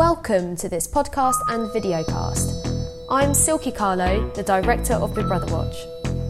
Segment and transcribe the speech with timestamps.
[0.00, 3.04] Welcome to this podcast and videocast.
[3.10, 5.76] I'm Silkie Carlo, the director of Big Brother Watch.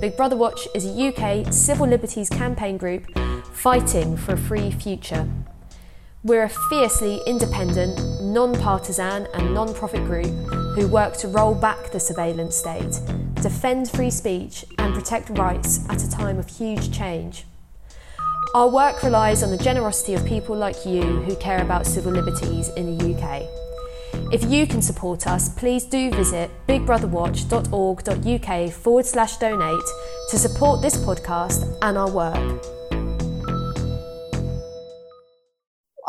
[0.01, 3.17] Big Brother Watch is a UK civil liberties campaign group
[3.53, 5.29] fighting for a free future.
[6.25, 10.35] We're a fiercely independent, non partisan, and non profit group
[10.75, 13.01] who work to roll back the surveillance state,
[13.37, 17.45] defend free speech, and protect rights at a time of huge change.
[18.53, 22.69] Our work relies on the generosity of people like you who care about civil liberties
[22.71, 23.45] in the UK.
[24.33, 29.85] If you can support us, please do visit bigbrotherwatch.org.uk forward slash donate
[30.31, 32.65] to support this podcast and our work.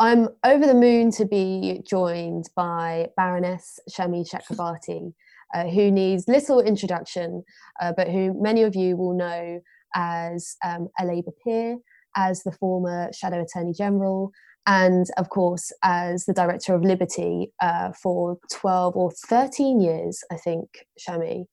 [0.00, 5.14] I'm over the moon to be joined by Baroness Shami Chakrabarti,
[5.54, 7.44] uh, who needs little introduction,
[7.80, 9.60] uh, but who many of you will know
[9.94, 11.78] as um, a Labour peer
[12.16, 14.30] as the former Shadow Attorney General,
[14.66, 20.36] and of course as the Director of Liberty uh, for 12 or 13 years, I
[20.36, 20.68] think,
[20.98, 21.46] Shami.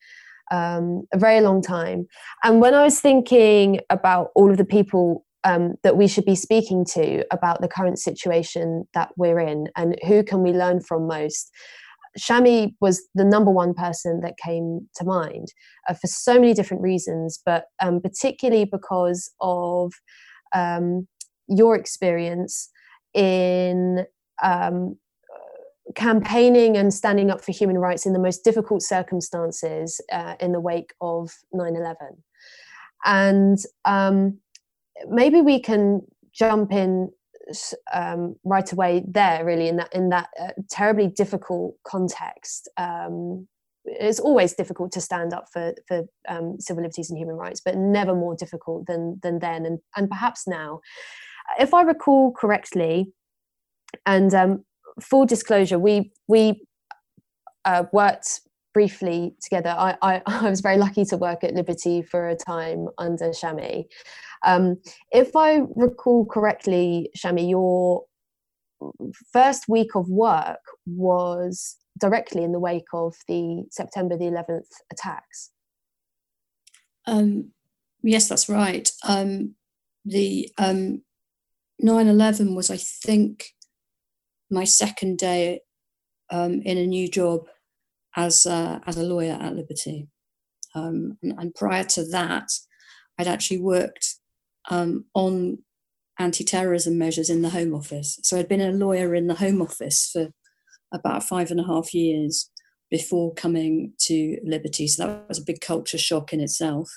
[0.52, 2.07] Um, a very long time.
[2.43, 6.33] And when I was thinking about all of the people um, that we should be
[6.33, 11.07] speaking to about the current situation that we're in and who can we learn from
[11.07, 11.52] most,
[12.17, 15.49] Shami was the number one person that came to mind
[15.87, 19.93] uh, for so many different reasons, but um, particularly because of
[20.53, 21.08] um,
[21.47, 22.69] your experience
[23.14, 24.05] in
[24.44, 24.97] um,
[25.95, 30.59] campaigning and standing up for human rights in the most difficult circumstances uh, in the
[30.59, 31.97] wake of 9 11.
[33.05, 34.39] And um,
[35.08, 36.02] maybe we can
[36.33, 37.11] jump in
[37.94, 43.47] um, right away there, really, in that, in that uh, terribly difficult context um,
[43.99, 47.75] it's always difficult to stand up for for um, civil liberties and human rights, but
[47.75, 50.79] never more difficult than than then, and and perhaps now.
[51.59, 53.11] If I recall correctly,
[54.05, 54.65] and um,
[55.01, 56.65] full disclosure, we we
[57.65, 58.41] uh, worked
[58.73, 59.75] briefly together.
[59.77, 63.85] I, I, I was very lucky to work at Liberty for a time under Shami.
[64.45, 64.77] Um,
[65.11, 68.03] if I recall correctly, Shami, your
[69.33, 75.52] first week of work was directly in the wake of the September the 11th attacks.
[77.05, 77.52] Um,
[78.02, 78.89] yes, that's right.
[79.08, 79.55] Um,
[80.05, 81.02] the um,
[81.83, 83.54] 9/11 was, I think,
[84.49, 85.61] my second day
[86.32, 87.48] um, in a new job
[88.15, 90.08] as uh, as a lawyer at Liberty,
[90.76, 92.49] um, and, and, prior to that,
[93.17, 94.15] I'd actually worked
[94.70, 95.59] on
[96.20, 98.20] anti-terrorism measures in the Home Office.
[98.23, 100.30] So I'd been a lawyer in the Home Office for
[100.94, 102.50] about five and a half years
[102.89, 104.88] before coming to Liberty.
[104.88, 106.89] So that was a big culture shock in itself.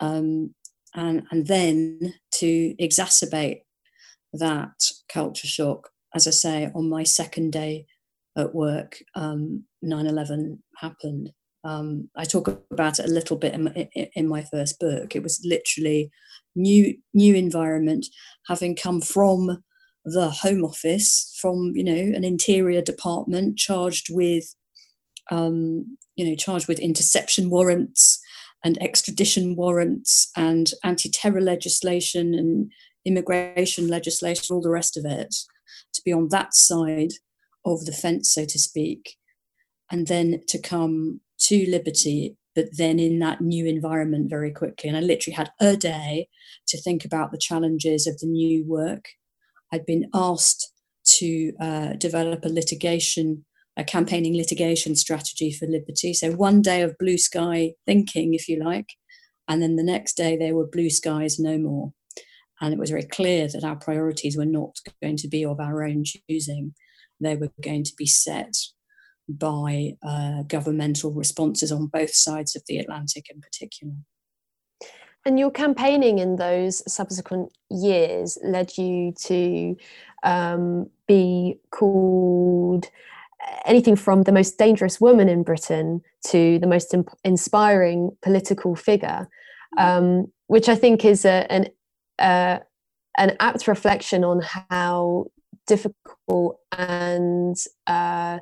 [0.00, 0.54] Um,
[0.94, 3.60] and, and then to exacerbate
[4.32, 4.72] that
[5.08, 7.86] culture shock, as I say, on my second day
[8.36, 11.30] at work, um, 9 11 happened.
[11.62, 15.14] Um, I talk about it a little bit in my, in my first book.
[15.14, 16.10] It was literally
[16.56, 18.06] new new environment,
[18.48, 19.62] having come from
[20.04, 24.54] the Home Office from you know an interior department charged with
[25.30, 28.20] um, you know charged with interception warrants
[28.64, 32.70] and extradition warrants and anti-terror legislation and
[33.06, 35.34] immigration legislation, all the rest of it,
[35.94, 37.12] to be on that side
[37.64, 39.16] of the fence, so to speak,
[39.90, 44.88] and then to come to Liberty, but then in that new environment very quickly.
[44.88, 46.28] And I literally had a day
[46.68, 49.08] to think about the challenges of the new work
[49.72, 50.72] I'd been asked
[51.18, 53.44] to uh, develop a litigation,
[53.76, 56.12] a campaigning litigation strategy for Liberty.
[56.12, 58.90] So one day of blue sky thinking, if you like,
[59.48, 61.92] and then the next day there were blue skies no more.
[62.60, 65.82] And it was very clear that our priorities were not going to be of our
[65.82, 66.74] own choosing.
[67.20, 68.54] They were going to be set
[69.28, 73.94] by uh, governmental responses on both sides of the Atlantic in particular.
[75.26, 79.76] And your campaigning in those subsequent years led you to
[80.22, 82.86] um, be called
[83.64, 89.28] anything from the most dangerous woman in Britain to the most imp- inspiring political figure,
[89.76, 91.68] um, which I think is a, an
[92.18, 92.58] uh,
[93.18, 94.40] an apt reflection on
[94.70, 95.26] how
[95.66, 97.56] difficult and
[97.86, 98.38] uh,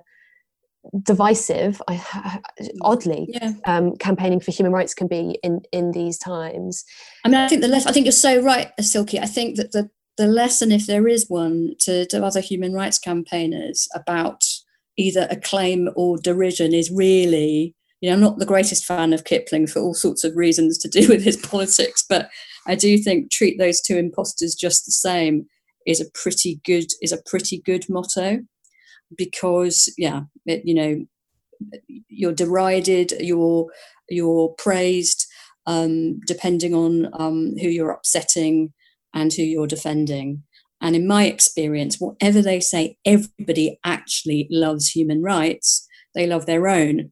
[1.03, 2.41] divisive I,
[2.81, 3.53] oddly yeah.
[3.67, 6.85] um, campaigning for human rights can be in in these times.
[7.25, 9.21] I mean i think the less i think you're so right silkie.
[9.21, 12.99] I think that the the lesson if there is one to, to other human rights
[12.99, 14.43] campaigners about
[14.99, 19.67] either acclaim or derision is really you know i'm not the greatest fan of kipling
[19.67, 22.29] for all sorts of reasons to do with his politics but
[22.67, 25.47] i do think treat those two imposters just the same
[25.87, 28.41] is a pretty good is a pretty good motto
[29.17, 31.07] because yeah, it, you know,
[32.09, 33.67] you're derided, you're
[34.09, 35.27] you're praised,
[35.67, 38.73] um, depending on um, who you're upsetting
[39.15, 40.43] and who you're defending.
[40.81, 45.87] And in my experience, whatever they say, everybody actually loves human rights.
[46.15, 47.11] They love their own.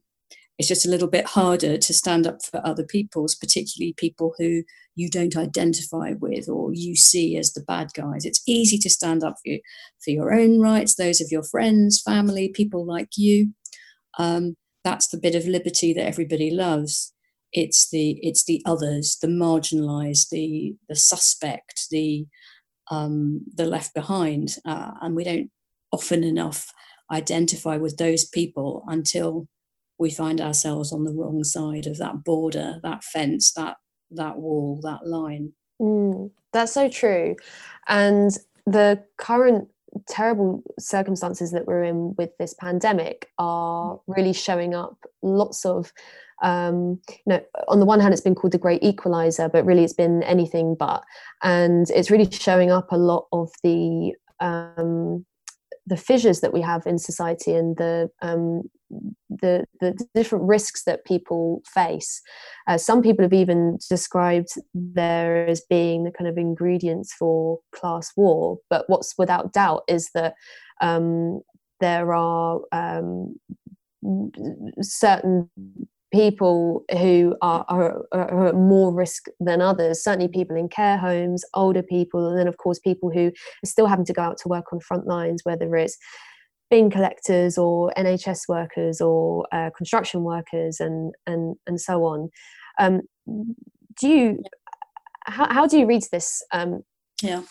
[0.58, 4.62] It's just a little bit harder to stand up for other people's, particularly people who
[4.96, 8.24] you don't identify with or you see as the bad guys.
[8.24, 9.60] It's easy to stand up for, you,
[10.02, 13.52] for your own rights, those of your friends, family, people like you.
[14.18, 17.12] Um, that's the bit of liberty that everybody loves.
[17.52, 22.26] It's the it's the others, the marginalised, the the suspect, the
[22.90, 25.50] um, the left behind, uh, and we don't
[25.92, 26.72] often enough
[27.10, 29.48] identify with those people until
[29.98, 33.76] we find ourselves on the wrong side of that border, that fence, that
[34.12, 35.52] that wall, that line.
[35.80, 37.36] Mm, that's so true.
[37.88, 38.36] And
[38.66, 39.68] the current
[40.08, 45.92] terrible circumstances that we're in with this pandemic are really showing up lots of
[46.42, 49.84] um, you know on the one hand it's been called the great equalizer but really
[49.84, 51.02] it's been anything but
[51.42, 55.24] and it's really showing up a lot of the um,
[55.86, 58.62] the fissures that we have in society and the um,
[59.28, 62.20] the the different risks that people face.
[62.66, 68.12] Uh, some people have even described there as being the kind of ingredients for class
[68.16, 68.58] war.
[68.70, 70.34] But what's without doubt is that
[70.80, 71.40] um,
[71.80, 73.36] there are um,
[74.80, 75.48] certain
[76.16, 81.44] people who are, are, are, at more risk than others certainly people in care homes
[81.54, 84.48] older people and then of course people who are still having to go out to
[84.48, 85.98] work on front lines whether it's
[86.70, 92.28] bin collectors or nhs workers or uh, construction workers and and and so on.
[92.78, 93.02] Um,
[94.00, 94.42] do you
[95.26, 96.82] how, how do you read this um,
[97.22, 97.42] yeah.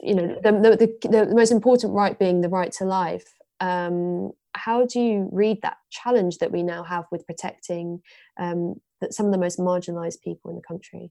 [0.00, 3.24] you know the, the, the, the most important right being the right to life?
[3.60, 8.02] Um, how do you read that challenge that we now have with protecting
[8.38, 11.10] um, that some of the most marginalized people in the country?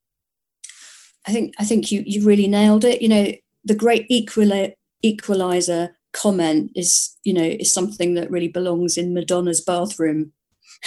[1.27, 3.01] I think i think you you really nailed it.
[3.01, 3.31] You know
[3.63, 4.73] the great equali-
[5.03, 10.33] equalizer comment is you know is something that really belongs in madonna's bathroom.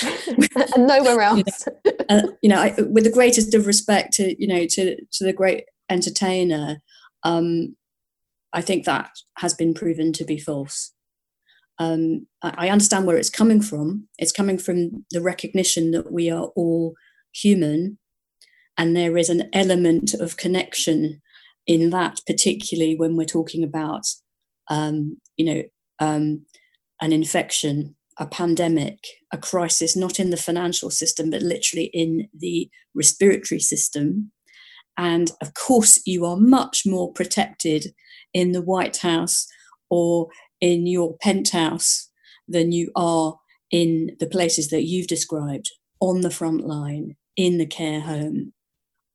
[0.77, 1.69] And nowhere else.
[1.85, 4.97] you know, uh, you know I, with the greatest of respect to you know to
[4.97, 6.83] to the great entertainer
[7.23, 7.77] um
[8.53, 10.94] i think that has been proven to be false
[11.79, 14.09] um, I understand where it's coming from.
[14.19, 16.94] It's coming from the recognition that we are all
[17.32, 17.99] human,
[18.79, 21.21] and there is an element of connection
[21.67, 24.03] in that, particularly when we're talking about,
[24.69, 25.62] um, you know,
[25.99, 26.44] um,
[27.00, 28.99] an infection, a pandemic,
[29.32, 34.31] a crisis, not in the financial system, but literally in the respiratory system.
[34.97, 37.94] And of course, you are much more protected
[38.32, 39.47] in the White House
[39.91, 40.29] or
[40.61, 42.11] in your penthouse
[42.49, 43.37] than you are
[43.71, 45.71] in the places that you've described
[46.01, 48.53] on the front line, in the care home,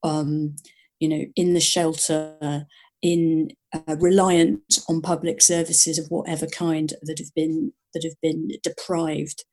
[0.04, 0.56] um,
[1.00, 2.66] you know, in the shelter,
[3.02, 8.50] in uh, reliant on public services of whatever kind that have been that have been
[8.64, 9.46] deprived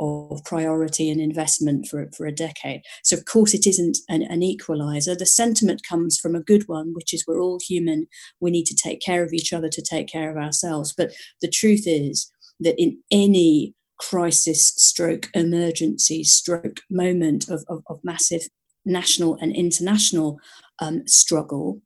[0.00, 2.82] of priority and investment for, for a decade.
[3.02, 5.14] So, of course, it isn't an, an, equalizer.
[5.14, 8.06] The sentiment comes from a good one, which is we're all human.
[8.40, 10.92] We need to take care of each other to take care of ourselves.
[10.96, 18.00] But the truth is that in any crisis, stroke, emergency, stroke moment of, of, of
[18.02, 18.42] massive
[18.84, 20.38] national and international
[20.80, 21.80] um, struggle,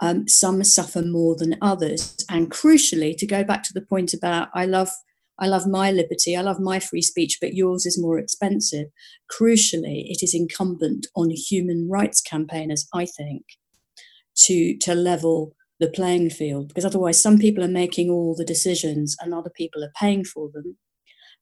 [0.00, 2.16] um, some suffer more than others.
[2.28, 4.90] And crucially, to go back to the point about I love
[5.38, 8.86] I love my liberty, I love my free speech, but yours is more expensive.
[9.30, 13.42] Crucially, it is incumbent on human rights campaigners, I think,
[14.46, 19.14] to, to level the playing field, because otherwise, some people are making all the decisions
[19.20, 20.76] and other people are paying for them.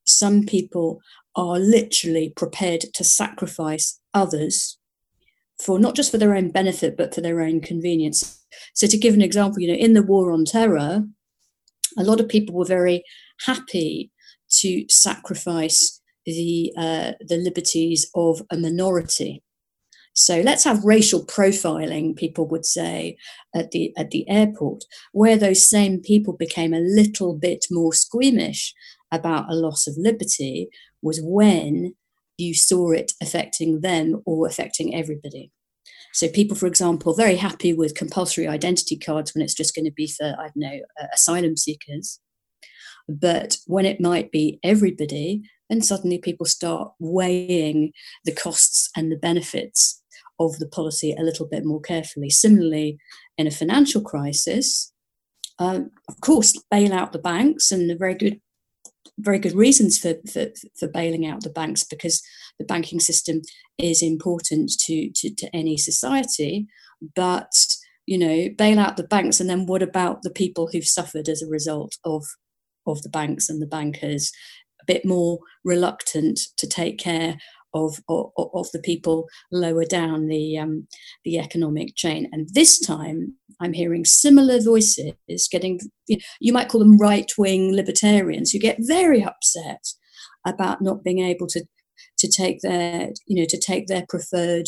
[0.03, 1.01] Some people
[1.35, 4.77] are literally prepared to sacrifice others
[5.63, 8.45] for not just for their own benefit, but for their own convenience.
[8.73, 11.03] So, to give an example, you know, in the war on terror,
[11.97, 13.03] a lot of people were very
[13.45, 14.11] happy
[14.49, 19.43] to sacrifice the uh, the liberties of a minority.
[20.17, 23.17] So let's have racial profiling, people would say,
[23.53, 28.73] at the at the airport, where those same people became a little bit more squeamish
[29.11, 30.69] about a loss of liberty
[31.01, 31.95] was when
[32.37, 35.51] you saw it affecting them or affecting everybody.
[36.13, 39.91] So people, for example, very happy with compulsory identity cards when it's just going to
[39.91, 42.19] be for I don't know uh, asylum seekers,
[43.07, 47.91] but when it might be everybody, then suddenly people start weighing
[48.23, 50.01] the costs and the benefits
[50.39, 52.29] of the policy a little bit more carefully.
[52.29, 52.97] Similarly,
[53.37, 54.91] in a financial crisis,
[55.59, 58.41] um, of course, bail out the banks, and a very good
[59.19, 60.47] very good reasons for, for,
[60.77, 62.21] for bailing out the banks because
[62.59, 63.41] the banking system
[63.77, 66.67] is important to, to, to any society.
[67.15, 67.53] But
[68.05, 71.41] you know, bail out the banks, and then what about the people who've suffered as
[71.41, 72.23] a result of
[72.87, 74.31] of the banks and the bankers?
[74.81, 77.37] A bit more reluctant to take care
[77.73, 80.87] of, of, of the people lower down the um,
[81.25, 82.29] the economic chain.
[82.31, 85.13] And this time, I'm hearing similar voices
[85.51, 85.79] getting.
[86.07, 89.83] You might call them right wing libertarians who get very upset
[90.47, 91.65] about not being able to
[92.17, 94.67] to take their you know to take their preferred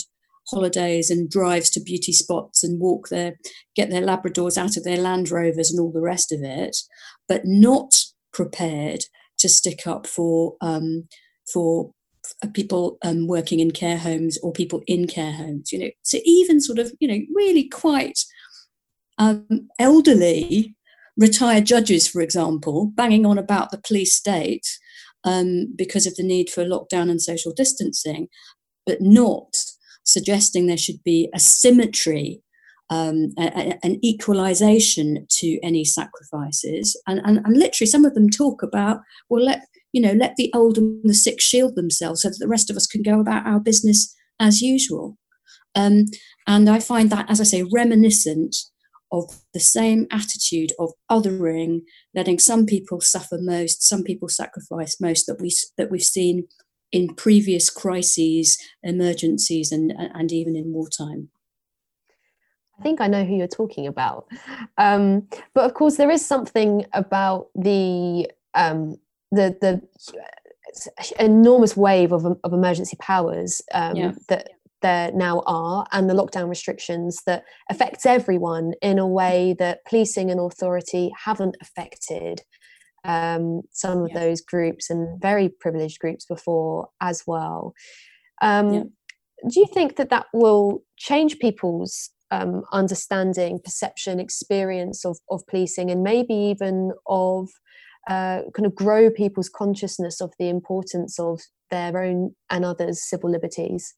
[0.50, 3.38] holidays and drives to beauty spots and walk their
[3.76, 6.78] get their labradors out of their land rovers and all the rest of it
[7.28, 7.94] but not
[8.38, 9.04] prepared
[9.40, 11.08] to stick up for um,
[11.52, 11.92] for
[12.54, 16.62] people um, working in care homes or people in care homes, you know, so even
[16.62, 18.20] sort of, you know, really quite
[19.18, 19.48] um,
[19.80, 20.76] elderly
[21.18, 24.68] retired judges, for example, banging on about the police state
[25.24, 28.28] um, because of the need for lockdown and social distancing,
[28.86, 29.56] but not
[30.04, 32.42] suggesting there should be a symmetry
[32.90, 37.00] um, a, a, an equalization to any sacrifices.
[37.08, 39.62] And, and, and literally, some of them talk about, well, let
[39.94, 42.76] you know, let the old and the sick shield themselves so that the rest of
[42.76, 45.18] us can go about our business as usual.
[45.76, 46.06] Um,
[46.46, 48.56] and I find that, as I say, reminiscent
[49.12, 51.82] of the same attitude of othering,
[52.14, 56.48] letting some people suffer most, some people sacrifice most that we that we've seen
[56.92, 61.30] in previous crises, emergencies, and and even in wartime.
[62.80, 64.28] I think I know who you're talking about,
[64.78, 68.98] um, but of course there is something about the um,
[69.32, 69.82] the the
[71.20, 74.12] enormous wave of, of emergency powers um, yeah.
[74.30, 74.50] that
[74.82, 80.30] there now are and the lockdown restrictions that affects everyone in a way that policing
[80.30, 82.44] and authority haven't affected
[83.04, 84.20] um, some of yeah.
[84.20, 87.74] those groups and very privileged groups before as well
[88.42, 88.84] um, yeah.
[89.50, 95.90] do you think that that will change people's um, understanding perception experience of, of policing
[95.90, 97.50] and maybe even of
[98.08, 103.30] uh, kind of grow people's consciousness of the importance of their own and others' civil
[103.30, 103.96] liberties?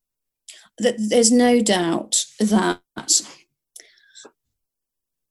[0.78, 2.82] There's no doubt that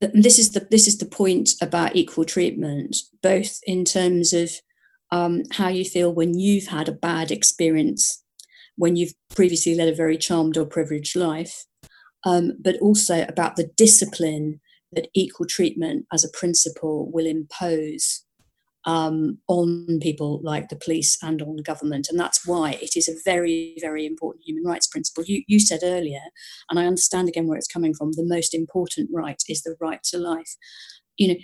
[0.01, 4.51] this is the this is the point about equal treatment, both in terms of
[5.11, 8.23] um, how you feel when you've had a bad experience,
[8.77, 11.65] when you've previously led a very charmed or privileged life,
[12.25, 14.61] um, but also about the discipline
[14.93, 18.25] that equal treatment as a principle will impose
[18.87, 22.09] um, on people like the police and on government.
[22.09, 25.25] And that's why it is a very, very important human rights principle.
[25.27, 26.23] You, you said earlier,
[26.71, 30.03] and I understand again where it's coming from, the most important right is the right
[30.05, 30.57] to life.
[31.19, 31.41] You know,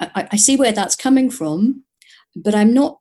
[0.00, 1.84] I, I see where that's coming from,
[2.34, 2.98] but I'm not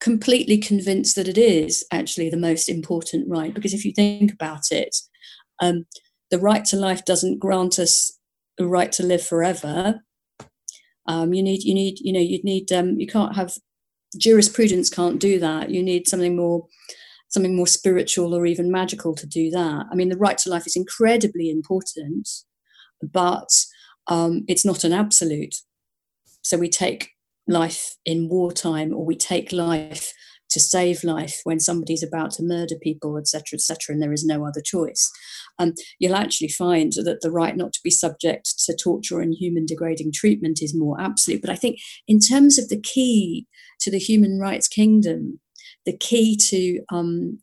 [0.00, 4.70] completely convinced that it is actually the most important right because if you think about
[4.70, 4.96] it,
[5.60, 5.86] um,
[6.30, 8.12] the right to life doesn't grant us
[8.58, 10.00] a right to live forever
[11.08, 13.54] um, you need, you need, you know, you'd need, um, you can't have
[14.18, 15.70] jurisprudence can't do that.
[15.70, 16.66] You need something more,
[17.28, 19.86] something more spiritual or even magical to do that.
[19.90, 22.28] I mean, the right to life is incredibly important,
[23.02, 23.48] but
[24.06, 25.54] um, it's not an absolute.
[26.42, 27.10] So we take
[27.46, 30.12] life in wartime, or we take life
[30.58, 34.44] to save life when somebody's about to murder people, etc., etc., and there is no
[34.44, 35.10] other choice.
[35.58, 39.66] Um, you'll actually find that the right not to be subject to torture and human
[39.66, 41.40] degrading treatment is more absolute.
[41.40, 43.46] But I think, in terms of the key
[43.80, 45.40] to the human rights kingdom,
[45.86, 47.38] the key to um,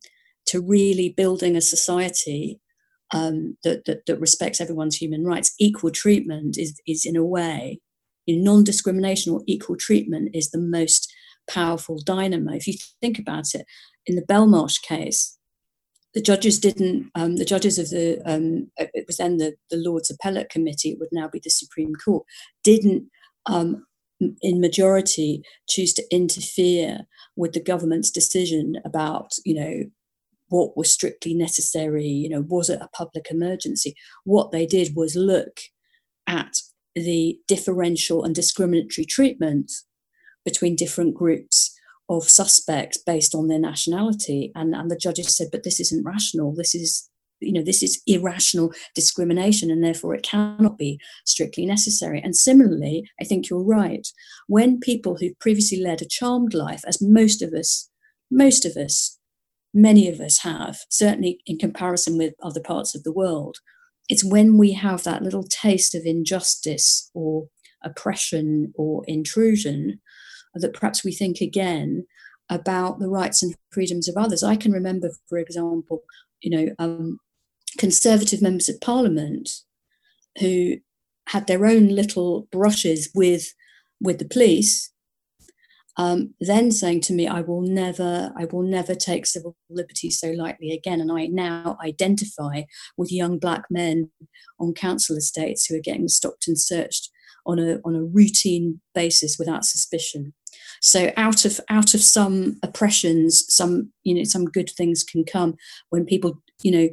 [0.47, 2.59] to really building a society
[3.13, 7.79] um, that, that, that respects everyone's human rights, equal treatment is is in a way,
[8.27, 11.13] non-discrimination or equal treatment is the most
[11.47, 12.53] powerful dynamo.
[12.53, 13.65] If you think about it,
[14.05, 15.37] in the Belmarsh case,
[16.13, 20.09] the judges didn't, um, the judges of the, um, it was then the, the Lords
[20.09, 22.25] Appellate Committee, it would now be the Supreme Court,
[22.63, 23.09] didn't
[23.47, 23.85] um,
[24.41, 27.01] in majority choose to interfere
[27.35, 29.83] with the government's decision about, you know,
[30.49, 33.95] what was strictly necessary, you know, was it a public emergency?
[34.23, 35.59] What they did was look
[36.27, 36.57] at
[36.93, 39.71] the differential and discriminatory treatment
[40.45, 41.75] between different groups
[42.09, 44.51] of suspects based on their nationality.
[44.55, 46.53] And, and the judges said, but this isn't rational.
[46.53, 47.09] This is,
[47.39, 52.21] you know, this is irrational discrimination and therefore it cannot be strictly necessary.
[52.23, 54.07] And similarly, I think you're right.
[54.47, 57.89] When people who've previously led a charmed life, as most of us,
[58.29, 59.17] most of us,
[59.73, 63.57] many of us have, certainly in comparison with other parts of the world,
[64.07, 67.47] it's when we have that little taste of injustice or
[67.83, 69.99] oppression or intrusion
[70.61, 72.05] that perhaps we think again
[72.49, 74.43] about the rights and freedoms of others.
[74.43, 76.01] I can remember, for example,
[76.41, 77.19] you know, um,
[77.77, 79.49] conservative members of parliament
[80.39, 80.75] who
[81.27, 83.53] had their own little brushes with
[84.01, 84.91] with the police
[85.97, 90.31] um, then saying to me, I will never, I will never take civil liberties so
[90.31, 90.99] lightly again.
[90.99, 92.63] And I now identify
[92.97, 94.11] with young black men
[94.59, 97.09] on council estates who are getting stopped and searched
[97.45, 100.33] on a on a routine basis without suspicion.
[100.81, 105.55] So out of out of some oppressions, some you know some good things can come
[105.89, 106.89] when people you know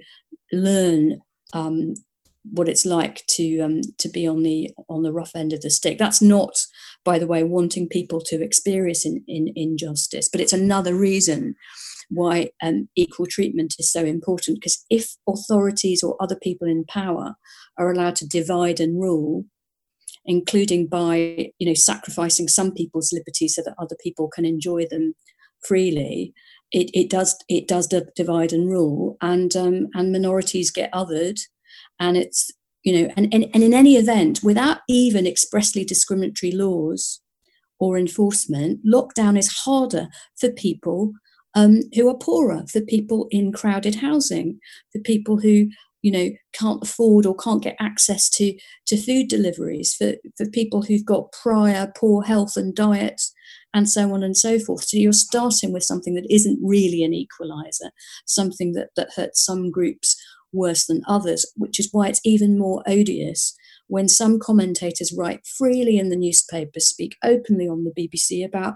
[0.52, 1.20] learn
[1.52, 1.94] um,
[2.44, 5.70] what it's like to um, to be on the on the rough end of the
[5.70, 5.98] stick.
[5.98, 6.66] That's not,
[7.04, 11.54] by the way, wanting people to experience in, in injustice, but it's another reason
[12.10, 14.58] why um, equal treatment is so important.
[14.60, 17.34] Because if authorities or other people in power
[17.78, 19.44] are allowed to divide and rule,
[20.24, 25.14] including by you know sacrificing some people's liberties so that other people can enjoy them
[25.66, 26.32] freely,
[26.70, 31.40] it, it does it does divide and rule, and um, and minorities get othered.
[31.98, 32.50] And it's
[32.82, 37.20] you know and, and, and in any event without even expressly discriminatory laws
[37.78, 41.12] or enforcement lockdown is harder for people
[41.54, 44.58] um, who are poorer for people in crowded housing
[44.92, 45.68] for people who
[46.02, 48.54] you know can't afford or can't get access to
[48.86, 53.32] to food deliveries for for people who've got prior poor health and diets
[53.74, 54.84] and so on and so forth.
[54.84, 57.90] So you're starting with something that isn't really an equalizer
[58.26, 60.20] something that that hurts some groups
[60.52, 63.56] worse than others, which is why it's even more odious
[63.88, 68.74] when some commentators write freely in the newspapers, speak openly on the BBC about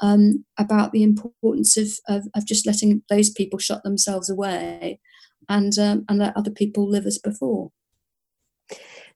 [0.00, 5.00] um, about the importance of, of, of just letting those people shut themselves away
[5.48, 7.70] and um, and let other people live as before.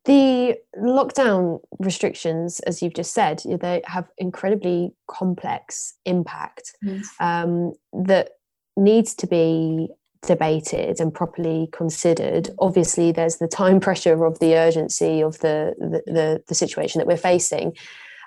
[0.04, 7.08] The lockdown restrictions, as you've just said, they have incredibly complex impact yes.
[7.21, 8.30] um, that
[8.76, 9.88] needs to be
[10.23, 16.02] debated and properly considered obviously there's the time pressure of the urgency of the the,
[16.12, 17.73] the, the situation that we're facing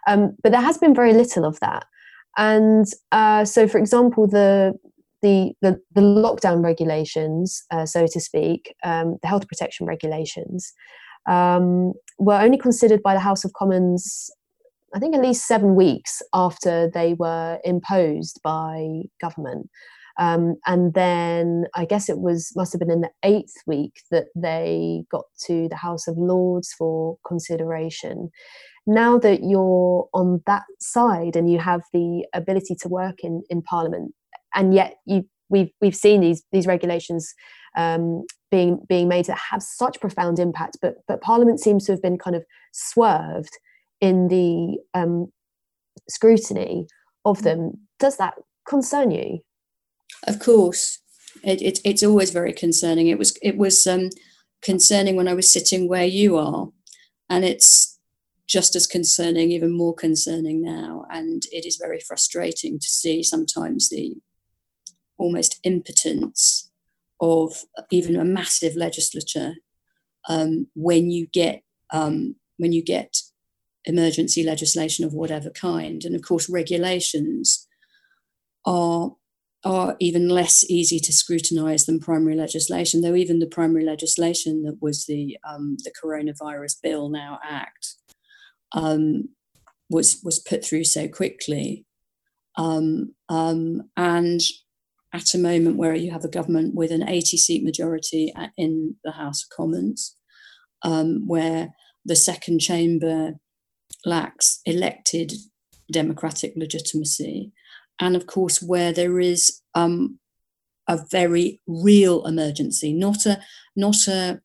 [0.07, 1.85] um, but there has been very little of that
[2.37, 4.73] and uh, so for example the
[5.21, 10.73] the, the, the lockdown regulations, uh, so to speak, um, the health protection regulations,
[11.29, 14.29] um, were only considered by the House of Commons,
[14.93, 19.69] I think, at least seven weeks after they were imposed by government.
[20.19, 24.25] Um, and then I guess it was must have been in the eighth week that
[24.35, 28.29] they got to the House of Lords for consideration.
[28.85, 33.61] Now that you're on that side and you have the ability to work in, in
[33.61, 34.13] Parliament,
[34.53, 37.33] and yet you we've we've seen these these regulations
[37.77, 42.01] um, being being made that have such profound impact, but but Parliament seems to have
[42.01, 43.57] been kind of swerved
[43.99, 45.31] in the um,
[46.09, 46.87] scrutiny
[47.25, 47.43] of mm.
[47.43, 47.71] them.
[47.99, 48.33] Does that
[48.67, 49.39] concern you?
[50.27, 50.99] Of course,
[51.43, 53.07] it, it, it's always very concerning.
[53.07, 54.09] It was it was um,
[54.61, 56.69] concerning when I was sitting where you are,
[57.29, 57.99] and it's
[58.47, 61.05] just as concerning, even more concerning now.
[61.09, 64.15] And it is very frustrating to see sometimes the
[65.21, 66.71] almost impotence
[67.21, 69.53] of even a massive legislature
[70.27, 71.61] um, when you get
[71.93, 73.21] um, when you get
[73.85, 77.67] emergency legislation of whatever kind, and of course regulations
[78.65, 79.11] are
[79.63, 84.77] are even less easy to scrutinise than primary legislation, though even the primary legislation that
[84.81, 87.95] was the um, the Coronavirus Bill Now Act
[88.73, 89.29] um,
[89.89, 91.85] was was put through so quickly,
[92.57, 94.41] um, um and
[95.13, 99.11] at a moment where you have a government with an 80 seat majority in the
[99.11, 100.15] House of Commons,
[100.83, 101.69] um, where
[102.05, 103.33] the second chamber
[104.05, 105.33] lacks elected
[105.91, 107.51] democratic legitimacy
[108.01, 110.19] and of course where there is um,
[110.87, 113.39] a very real emergency, not a
[113.75, 114.41] not a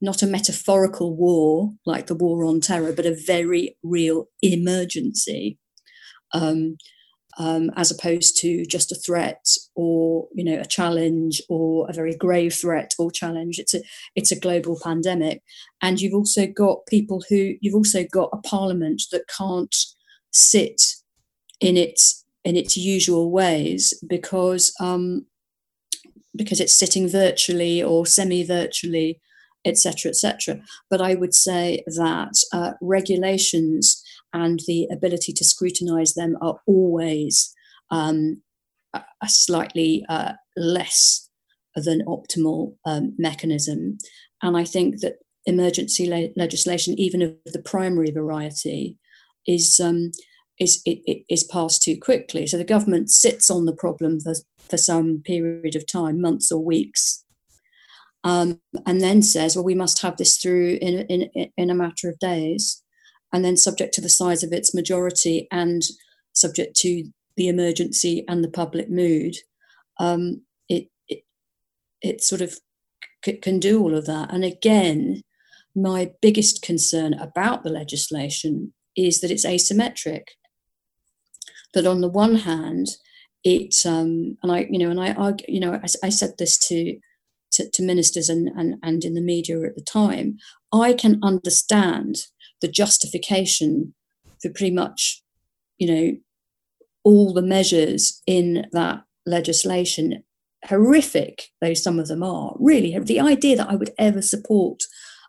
[0.00, 5.58] not a metaphorical war like the war on terror, but a very real emergency,
[6.32, 6.76] um,
[7.38, 12.14] um, as opposed to just a threat or you know a challenge or a very
[12.14, 13.58] grave threat or challenge.
[13.58, 13.80] It's a
[14.14, 15.42] it's a global pandemic,
[15.80, 19.74] and you've also got people who you've also got a parliament that can't
[20.30, 20.82] sit
[21.60, 25.26] in its in its usual ways because um,
[26.36, 29.20] because it's sitting virtually or semi-virtually,
[29.64, 30.60] etc., etc.
[30.90, 34.01] But I would say that uh, regulations
[34.32, 37.54] and the ability to scrutinise them are always
[37.90, 38.42] um,
[38.94, 41.28] a slightly uh, less
[41.74, 43.98] than optimal um, mechanism.
[44.42, 45.16] And I think that
[45.46, 48.98] emergency le- legislation, even of the primary variety,
[49.46, 50.12] is um,
[50.58, 52.46] is it, is passed too quickly.
[52.46, 54.34] So the government sits on the problem for,
[54.68, 57.24] for some period of time, months or weeks,
[58.24, 62.08] um, and then says, well, we must have this through in, in, in a matter
[62.08, 62.82] of days.
[63.32, 65.82] And then, subject to the size of its majority and
[66.32, 67.04] subject to
[67.36, 69.36] the emergency and the public mood,
[69.98, 71.24] um, it, it,
[72.02, 72.58] it sort of
[73.24, 74.32] c- can do all of that.
[74.32, 75.22] And again,
[75.74, 80.24] my biggest concern about the legislation is that it's asymmetric.
[81.74, 82.88] That on the one hand,
[83.44, 86.58] it um, and I, you know, and I argue, you know, I, I said this
[86.68, 86.98] to,
[87.52, 90.36] to, to ministers and, and and in the media at the time.
[90.72, 92.26] I can understand
[92.62, 93.94] the justification
[94.40, 95.22] for pretty much,
[95.78, 96.16] you know,
[97.04, 100.22] all the measures in that legislation,
[100.64, 102.54] horrific though some of them are.
[102.58, 104.82] Really, the idea that I would ever support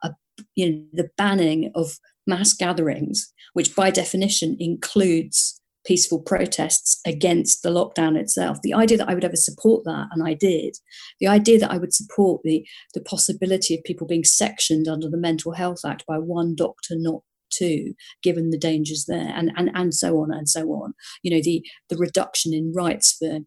[0.04, 0.12] a,
[0.56, 7.69] you know, the banning of mass gatherings, which by definition includes peaceful protests against the
[7.69, 8.60] lockdown itself.
[8.62, 10.78] The idea that I would ever support that, and I did,
[11.19, 15.17] the idea that I would support the, the possibility of people being sectioned under the
[15.17, 19.93] Mental Health Act by one doctor, not two, given the dangers there, and, and, and
[19.93, 20.93] so on and so on.
[21.22, 23.39] You know, the, the reduction in rights for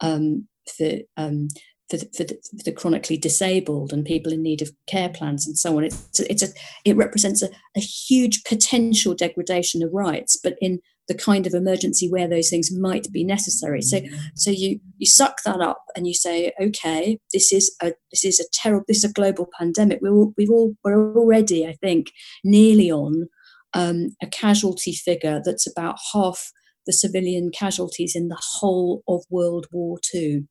[0.00, 1.48] um, for um,
[1.90, 5.46] for the, for, the, for the, chronically disabled and people in need of care plans
[5.46, 5.84] and so on.
[5.84, 6.48] It's it's a
[6.84, 12.08] it represents a, a huge potential degradation of rights, but in the kind of emergency
[12.08, 13.82] where those things might be necessary.
[13.82, 14.00] So
[14.34, 18.40] so you you suck that up and you say, okay, this is a this is
[18.40, 19.98] a terrible this is a global pandemic.
[20.00, 22.12] We're all, we've all we're already, I think,
[22.44, 23.28] nearly on
[23.74, 26.52] um, a casualty figure that's about half
[26.86, 30.46] the civilian casualties in the whole of World War II.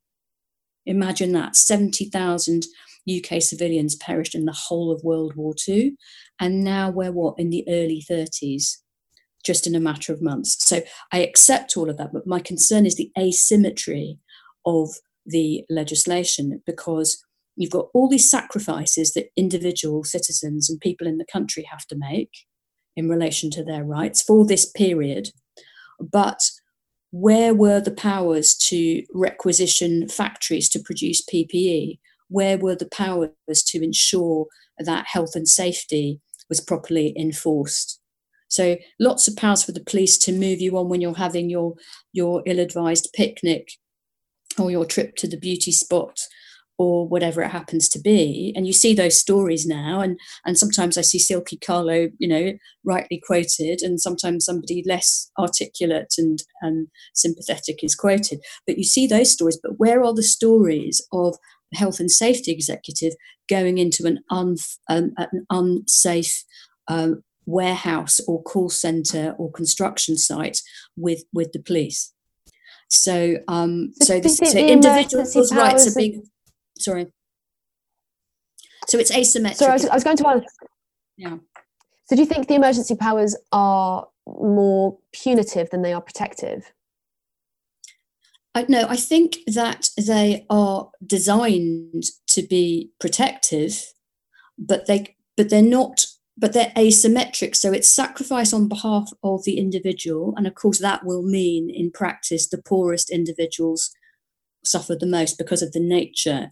[0.85, 2.65] Imagine that 70,000
[3.09, 5.95] UK civilians perished in the whole of World War II.
[6.39, 8.77] And now we're what, in the early 30s,
[9.45, 10.57] just in a matter of months.
[10.67, 14.19] So I accept all of that, but my concern is the asymmetry
[14.65, 14.89] of
[15.25, 17.23] the legislation because
[17.55, 21.95] you've got all these sacrifices that individual citizens and people in the country have to
[21.97, 22.31] make
[22.95, 25.29] in relation to their rights for this period.
[25.99, 26.41] But
[27.11, 31.99] where were the powers to requisition factories to produce PPE?
[32.29, 33.29] Where were the powers
[33.67, 38.00] to ensure that health and safety was properly enforced?
[38.51, 41.75] So lots of powers for the police to move you on when you're having your
[42.13, 43.71] your ill-advised picnic
[44.59, 46.19] or your trip to the beauty spot
[46.77, 48.51] or whatever it happens to be.
[48.55, 50.01] And you see those stories now.
[50.01, 55.31] And and sometimes i see Silkie carlo you know rightly quoted and sometimes somebody less
[55.39, 58.41] articulate and and sympathetic is quoted.
[58.67, 59.59] But you see those stories.
[59.63, 61.37] But where are the stories of
[61.71, 63.13] the health and safety executive
[63.47, 64.57] going into an, un,
[64.89, 66.43] um, an unsafe
[66.89, 70.61] um, warehouse or call center or construction site
[70.95, 72.13] with with the police
[72.89, 76.23] so um so, this, so individuals rights are being
[76.81, 77.07] sorry.
[78.87, 79.55] So it's asymmetric.
[79.55, 80.43] So I was, I was going to ask.
[81.17, 81.37] Yeah.
[82.05, 86.73] So do you think the emergency powers are more punitive than they are protective?
[88.53, 93.93] I, no, I think that they are designed to be protective,
[94.57, 96.05] but they but they're not
[96.37, 97.55] but they're asymmetric.
[97.55, 101.91] So it's sacrifice on behalf of the individual, and of course that will mean in
[101.91, 103.91] practice the poorest individuals
[104.63, 106.51] suffer the most because of the nature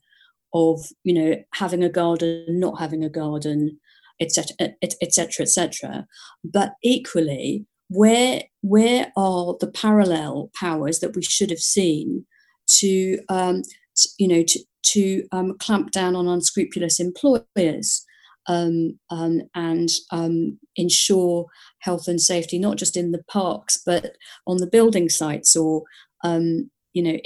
[0.53, 3.79] of you know having a garden not having a garden
[4.19, 6.07] etc etc etc
[6.43, 12.25] but equally where where are the parallel powers that we should have seen
[12.67, 13.61] to um,
[14.17, 18.05] you know to, to um, clamp down on unscrupulous employers
[18.47, 21.45] um, um, and um, ensure
[21.79, 24.15] health and safety not just in the parks but
[24.47, 25.83] on the building sites or
[26.23, 27.17] um, you know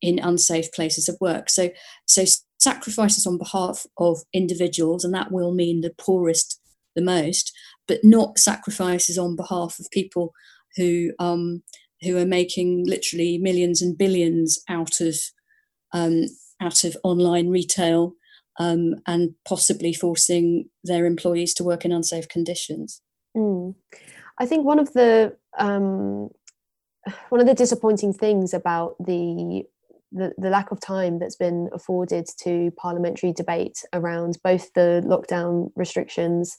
[0.00, 1.50] in unsafe places of work.
[1.50, 1.70] So
[2.06, 2.24] so
[2.58, 6.60] sacrifices on behalf of individuals, and that will mean the poorest
[6.94, 7.52] the most,
[7.88, 10.32] but not sacrifices on behalf of people
[10.76, 11.62] who um,
[12.02, 15.16] who are making literally millions and billions out of
[15.92, 16.24] um,
[16.60, 18.14] out of online retail
[18.58, 23.00] um, and possibly forcing their employees to work in unsafe conditions.
[23.36, 23.74] Mm.
[24.38, 26.30] I think one of the um,
[27.28, 29.64] one of the disappointing things about the
[30.12, 35.70] the, the lack of time that's been afforded to parliamentary debate around both the lockdown
[35.74, 36.58] restrictions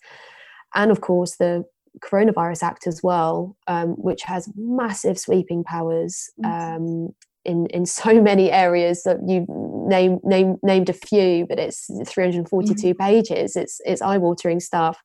[0.74, 1.64] and, of course, the
[2.04, 7.14] Coronavirus Act as well, um, which has massive sweeping powers um,
[7.46, 9.46] in in so many areas that you
[9.88, 13.02] name name named a few, but it's 342 mm-hmm.
[13.02, 13.56] pages.
[13.56, 15.02] It's it's eye watering stuff.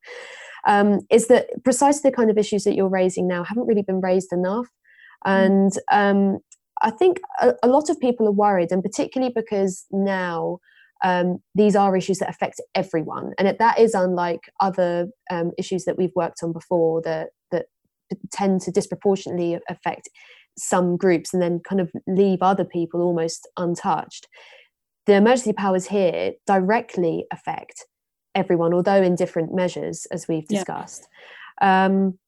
[0.67, 4.01] Um, is that precisely the kind of issues that you're raising now haven't really been
[4.01, 4.67] raised enough?
[5.25, 6.39] And um,
[6.83, 10.59] I think a, a, lot of people are worried, and particularly because now
[11.05, 15.85] um, these are issues that affect everyone, and it, that is unlike other um, issues
[15.85, 17.67] that we've worked on before that that
[18.31, 20.09] tend to disproportionately affect
[20.59, 24.27] some groups and then kind of leave other people almost untouched.
[25.07, 27.87] The emergency powers here directly affect
[28.35, 31.09] everyone, although in different measures, as we've discussed.
[31.61, 31.87] Yeah.
[31.87, 32.19] Um,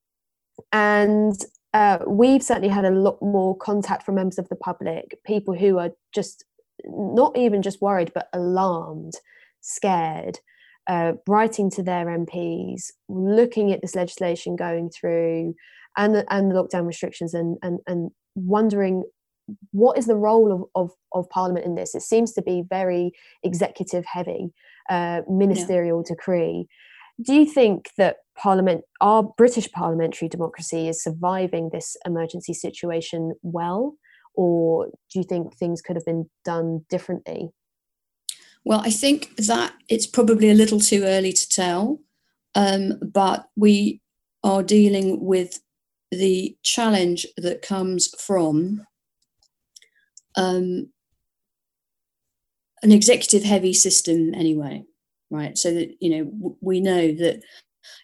[0.72, 1.34] and
[1.72, 5.78] uh, we've certainly had a lot more contact from members of the public, people who
[5.78, 6.44] are just
[6.84, 9.14] not even just worried, but alarmed,
[9.60, 10.38] scared,
[10.86, 15.54] uh, writing to their MPs, looking at this legislation going through,
[15.96, 19.04] and the, and the lockdown restrictions, and and and wondering
[19.72, 21.94] what is the role of, of, of Parliament in this.
[21.94, 24.52] It seems to be very executive heavy,
[24.88, 26.14] uh, ministerial yeah.
[26.14, 26.66] decree.
[27.22, 33.94] Do you think that Parliament, our British parliamentary democracy, is surviving this emergency situation well,
[34.34, 37.50] or do you think things could have been done differently?
[38.64, 42.00] Well, I think that it's probably a little too early to tell,
[42.54, 44.00] um, but we
[44.42, 45.60] are dealing with
[46.10, 48.86] the challenge that comes from
[50.36, 50.90] um,
[52.82, 54.84] an executive heavy system anyway
[55.30, 55.56] right?
[55.56, 57.42] So that you know we know that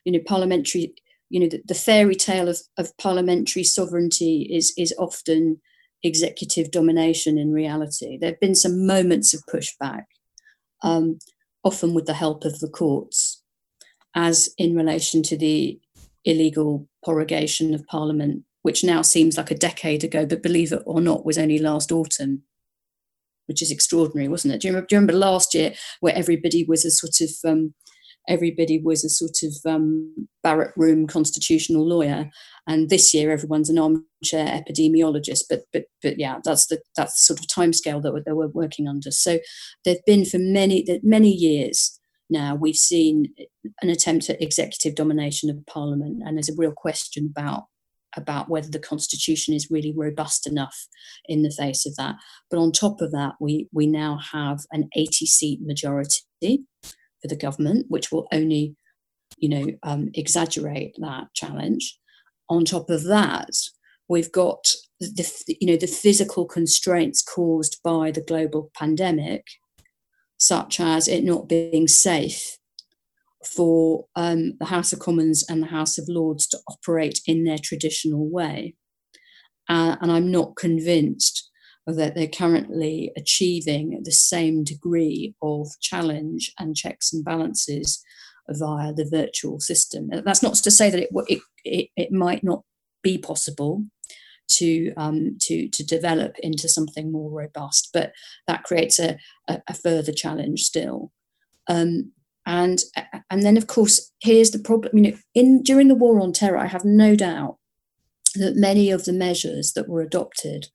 [0.04, 0.94] you know parliamentary
[1.28, 5.60] you know the, the fairy tale of, of parliamentary sovereignty is is often
[6.02, 8.16] executive domination in reality.
[8.16, 10.04] There have been some moments of pushback
[10.82, 11.18] um,
[11.64, 13.42] often with the help of the courts
[14.14, 15.80] as in relation to the
[16.26, 21.00] illegal prorogation of parliament which now seems like a decade ago but believe it or
[21.00, 22.42] not was only last autumn
[23.46, 26.64] which is extraordinary wasn't it do you remember, do you remember last year where everybody
[26.64, 27.72] was a sort of um,
[28.28, 32.30] everybody was a sort of um, barrack room constitutional lawyer,
[32.66, 35.44] and this year everyone's an armchair epidemiologist.
[35.48, 38.88] But but but yeah, that's the that's the sort of timescale that they were working
[38.88, 39.10] under.
[39.10, 39.38] So
[39.84, 43.32] there've been for many many years now we've seen
[43.82, 47.64] an attempt at executive domination of parliament, and there's a real question about
[48.16, 50.86] about whether the constitution is really robust enough
[51.26, 52.16] in the face of that.
[52.50, 57.36] But on top of that, we we now have an 80 seat majority for the
[57.36, 58.76] government, which will only,
[59.38, 61.98] you know, um, exaggerate that challenge.
[62.48, 63.50] On top of that,
[64.08, 64.66] we've got
[65.00, 69.44] the, you know, the physical constraints caused by the global pandemic,
[70.38, 72.58] such as it not being safe
[73.44, 77.58] for um, the House of Commons and the House of Lords to operate in their
[77.58, 78.74] traditional way.
[79.68, 81.50] Uh, and I'm not convinced
[81.86, 88.02] that they're currently achieving the same degree of challenge and checks and balances
[88.48, 90.08] via the virtual system.
[90.24, 92.62] That's not to say that it it, it, it might not
[93.02, 93.84] be possible
[94.48, 98.12] to um, to to develop into something more robust, but
[98.46, 101.12] that creates a, a, a further challenge still.
[101.68, 102.12] Um,
[102.46, 102.80] and
[103.30, 104.96] and then of course here's the problem.
[104.96, 107.56] You know, in during the war on terror, I have no doubt
[108.34, 110.68] that many of the measures that were adopted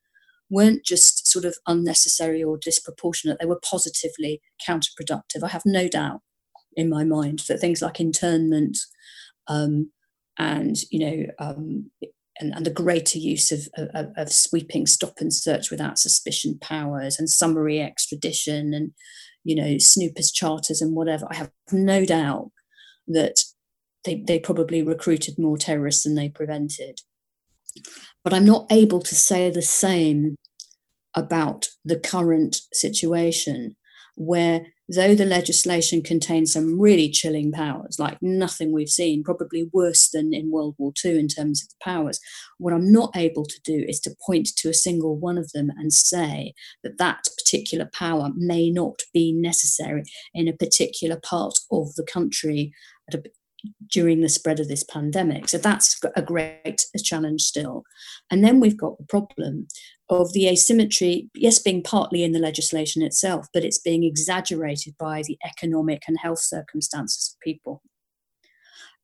[0.51, 5.43] weren't just sort of unnecessary or disproportionate, they were positively counterproductive.
[5.43, 6.21] I have no doubt
[6.75, 8.77] in my mind that things like internment
[9.47, 9.91] um,
[10.37, 11.89] and, you know, um,
[12.39, 17.19] and, and, the greater use of, of, of, sweeping stop and search without suspicion powers
[17.19, 18.93] and summary extradition and,
[19.43, 22.51] you know, snoopers charters and whatever, I have no doubt
[23.07, 23.43] that
[24.05, 27.01] they, they probably recruited more terrorists than they prevented.
[28.23, 30.35] But I'm not able to say the same
[31.15, 33.75] about the current situation,
[34.15, 40.09] where though the legislation contains some really chilling powers, like nothing we've seen, probably worse
[40.09, 42.19] than in World War II in terms of the powers,
[42.57, 45.69] what I'm not able to do is to point to a single one of them
[45.77, 51.95] and say that that particular power may not be necessary in a particular part of
[51.95, 52.73] the country
[53.13, 53.17] a
[53.91, 55.47] during the spread of this pandemic.
[55.47, 57.83] So that's a great challenge still.
[58.31, 59.67] And then we've got the problem
[60.11, 65.23] of the asymmetry, yes, being partly in the legislation itself, but it's being exaggerated by
[65.25, 67.81] the economic and health circumstances of people.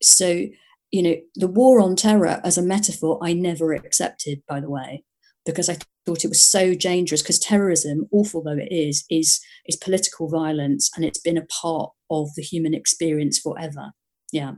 [0.03, 0.47] So,
[0.91, 5.05] you know, the war on terror as a metaphor, I never accepted, by the way,
[5.45, 7.21] because I thought it was so dangerous.
[7.21, 11.91] Because terrorism, awful though it is, is is political violence, and it's been a part
[12.09, 13.93] of the human experience forever
[14.31, 14.53] yeah.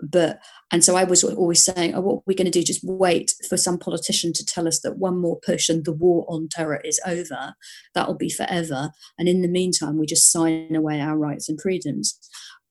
[0.00, 2.62] But and so i was always saying oh what are we going to do?
[2.62, 6.24] Just wait for some politician to tell us that one more push and the war
[6.28, 7.54] on terror is over.
[7.94, 8.90] That'll be forever.
[9.18, 12.18] And in the meantime we just sign away our rights and freedoms.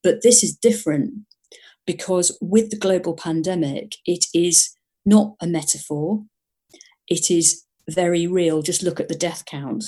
[0.04, 1.14] But this is different
[1.86, 4.74] because with the global pandemic it is
[5.06, 6.24] not a metaphor.
[7.08, 8.62] It is very real.
[8.62, 9.86] Just look at the death count.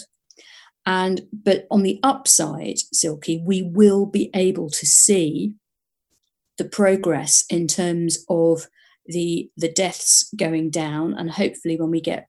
[0.86, 5.54] And but on the upside, Silkie, we will be able to see
[6.60, 8.68] the progress in terms of
[9.08, 12.28] the the deaths going down, and hopefully when we get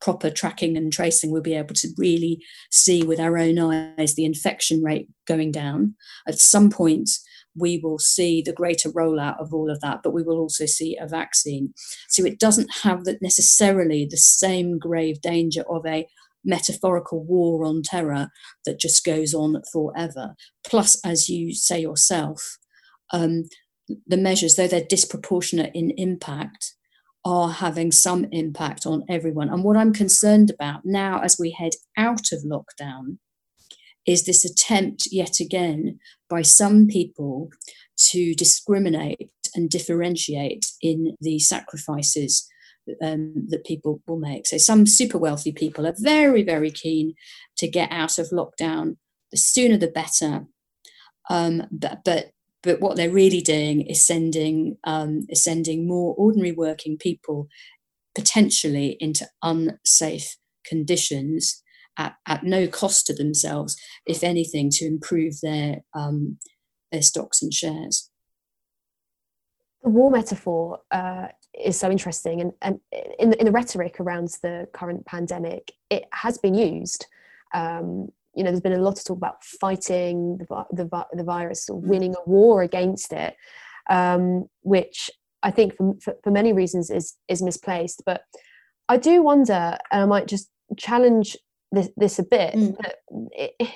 [0.00, 4.24] proper tracking and tracing, we'll be able to really see with our own eyes the
[4.24, 5.94] infection rate going down.
[6.26, 7.10] At some point,
[7.54, 10.96] we will see the greater rollout of all of that, but we will also see
[10.96, 11.74] a vaccine.
[12.08, 16.08] So it doesn't have that necessarily the same grave danger of a
[16.44, 18.28] metaphorical war on terror
[18.64, 20.34] that just goes on forever.
[20.66, 22.58] Plus, as you say yourself,
[23.12, 23.44] um,
[24.06, 26.74] the measures, though they're disproportionate in impact,
[27.24, 29.48] are having some impact on everyone.
[29.48, 33.18] And what I'm concerned about now, as we head out of lockdown,
[34.06, 37.50] is this attempt yet again by some people
[37.96, 42.48] to discriminate and differentiate in the sacrifices
[43.02, 44.46] um, that people will make.
[44.46, 47.14] So, some super wealthy people are very, very keen
[47.58, 48.96] to get out of lockdown.
[49.30, 50.46] The sooner the better.
[51.30, 56.52] Um, but, but but what they're really doing is sending um, is sending more ordinary
[56.52, 57.48] working people
[58.14, 61.62] potentially into unsafe conditions
[61.98, 66.38] at, at no cost to themselves, if anything, to improve their um,
[66.90, 68.10] their stocks and shares.
[69.82, 72.80] The war metaphor uh, is so interesting, and, and
[73.18, 77.06] in, the, in the rhetoric around the current pandemic, it has been used.
[77.52, 81.68] Um, you know, there's been a lot of talk about fighting the, the, the virus
[81.68, 81.86] or mm.
[81.86, 83.34] winning a war against it,
[83.90, 85.10] um, which
[85.42, 88.02] I think for, for, for, many reasons is, is misplaced.
[88.06, 88.22] But
[88.88, 91.36] I do wonder, and I might just challenge
[91.72, 92.76] this, this a bit, mm.
[92.78, 92.96] that
[93.32, 93.70] it,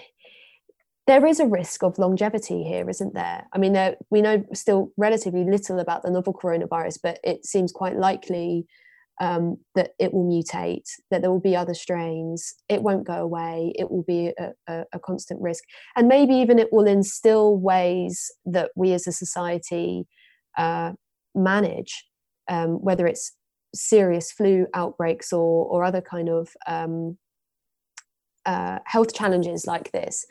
[1.07, 3.47] there is a risk of longevity here, isn't there?
[3.53, 7.73] I mean, there, we know still relatively little about the novel coronavirus, but it seems
[7.73, 8.67] quite likely
[9.21, 13.73] um, that it will mutate, that there will be other strains, it won't go away,
[13.77, 15.65] it will be a, a, a, constant risk.
[15.97, 20.07] And maybe even it will instill ways that we as a society
[20.59, 20.93] uh,
[21.35, 22.05] manage,
[22.49, 23.33] um, whether it's
[23.75, 27.17] serious flu outbreaks or, or other kind of um,
[28.45, 30.27] uh, health challenges like this.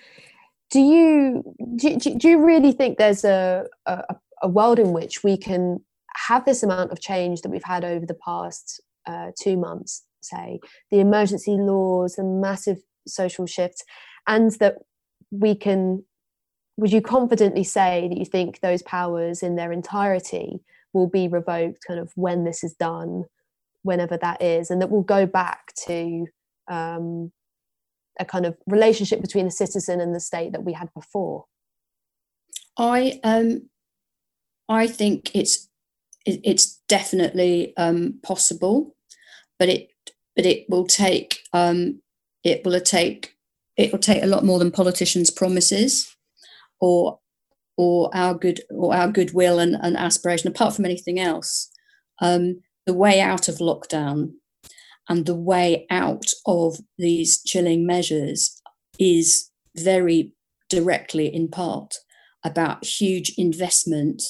[0.70, 1.44] Do you,
[1.76, 5.80] do, do you really think there's a, a, a world in which we can
[6.28, 10.60] have this amount of change that we've had over the past uh, two months, say,
[10.92, 13.84] the emergency laws, the massive social shifts,
[14.28, 14.78] and that
[15.32, 16.04] we can,
[16.78, 20.60] would you confidently say that you think those powers in their entirety
[20.94, 23.26] will be revoked kind of when this is done,
[23.84, 26.26] whenever that is, and that we'll go back to
[26.70, 27.32] um,
[28.20, 31.46] a kind of relationship between the citizen and the state that we had before?
[32.78, 33.70] I um,
[34.68, 35.70] I think it's
[36.26, 38.96] it's definitely um, possible,
[39.60, 39.90] but it
[40.36, 42.02] but it will take um,
[42.44, 43.36] it will take
[43.78, 46.16] it will take a lot more than politicians' promises,
[46.80, 47.20] or
[47.78, 50.50] or our good or our goodwill and, and aspiration.
[50.50, 51.70] Apart from anything else,
[52.22, 54.32] um, the way out of lockdown
[55.08, 58.62] and the way out of these chilling measures
[58.98, 60.34] is very
[60.70, 61.96] directly, in part,
[62.44, 64.24] about huge investment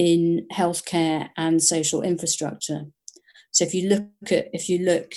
[0.00, 2.86] in healthcare and social infrastructure.
[3.50, 5.12] So if you look at if you look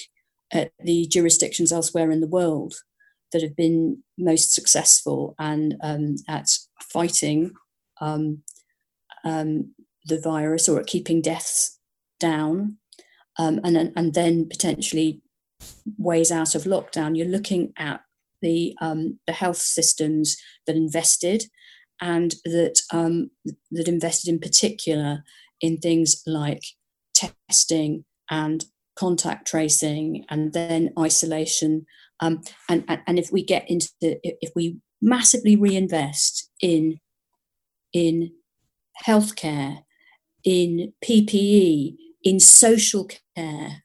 [0.51, 2.73] at the jurisdictions elsewhere in the world
[3.31, 6.49] that have been most successful and um, at
[6.81, 7.53] fighting
[8.01, 8.43] um,
[9.23, 11.79] um, the virus or at keeping deaths
[12.19, 12.75] down,
[13.39, 15.21] um, and and then potentially
[15.97, 18.01] ways out of lockdown, you're looking at
[18.41, 20.35] the um, the health systems
[20.67, 21.45] that invested
[22.03, 23.31] and that um,
[23.71, 25.23] that invested in particular
[25.61, 26.61] in things like
[27.15, 31.85] testing and contact tracing and then isolation.
[32.19, 36.99] Um, and, and, and if we get into the, if we massively reinvest in
[37.93, 38.32] in
[39.05, 39.80] healthcare
[40.43, 43.84] in ppe in social care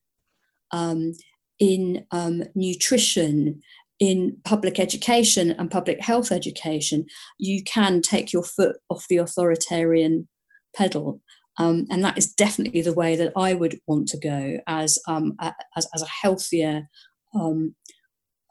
[0.72, 1.12] um,
[1.58, 3.62] in um, nutrition
[4.00, 7.06] in public education and public health education,
[7.38, 10.28] you can take your foot off the authoritarian
[10.74, 11.20] pedal.
[11.58, 15.34] Um, and that is definitely the way that I would want to go as, um,
[15.76, 16.88] as, as, a healthier
[17.34, 17.74] um,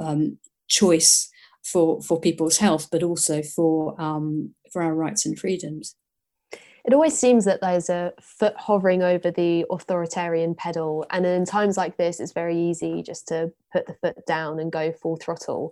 [0.02, 0.38] um,
[0.68, 1.30] choice
[1.64, 5.96] for, for people's health, but also for, um, for our rights and freedoms
[6.88, 11.76] it always seems that there's a foot hovering over the authoritarian pedal and in times
[11.76, 15.72] like this it's very easy just to put the foot down and go full throttle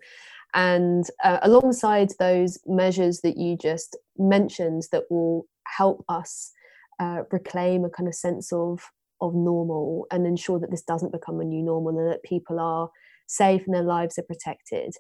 [0.54, 6.52] and uh, alongside those measures that you just mentioned that will help us
[7.00, 8.82] uh, reclaim a kind of sense of
[9.22, 12.90] of normal and ensure that this doesn't become a new normal and that people are
[13.28, 14.94] safe and their lives are protected.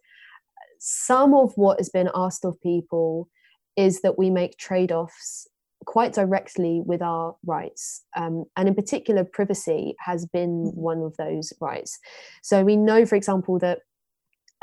[0.79, 3.29] Some of what has been asked of people
[3.75, 5.47] is that we make trade offs
[5.85, 8.03] quite directly with our rights.
[8.15, 10.79] Um, and in particular, privacy has been mm-hmm.
[10.79, 11.99] one of those rights.
[12.41, 13.79] So we know, for example, that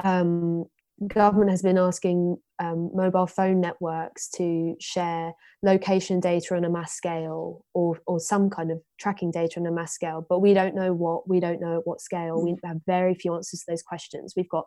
[0.04, 0.66] um,
[1.08, 6.92] government has been asking um, mobile phone networks to share location data on a mass
[6.92, 10.74] scale or, or some kind of tracking data on a mass scale, but we don't
[10.74, 12.42] know what, we don't know at what scale.
[12.42, 14.34] We have very few answers to those questions.
[14.36, 14.66] We've got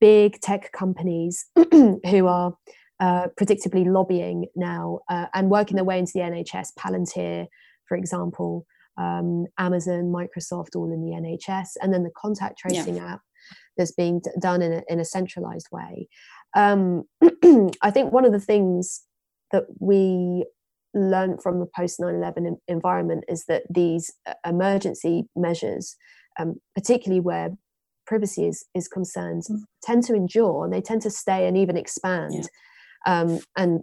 [0.00, 2.54] big tech companies who are
[3.00, 6.68] uh, predictably lobbying now uh, and working their way into the NHS.
[6.78, 7.46] Palantir,
[7.88, 8.66] for example,
[8.98, 13.14] um, Amazon, Microsoft, all in the NHS, and then the contact tracing yeah.
[13.14, 13.20] app
[13.76, 16.08] that's being d- done in a, in a centralized way.
[16.54, 17.04] Um,
[17.82, 19.02] I think one of the things
[19.52, 20.46] that we
[20.94, 25.94] learned from the post 9 11 environment is that these uh, emergency measures,
[26.40, 27.50] um, particularly where
[28.06, 29.58] privacy is, is concerned, mm.
[29.82, 32.32] tend to endure and they tend to stay and even expand.
[32.34, 32.40] Yeah.
[33.06, 33.80] Um, and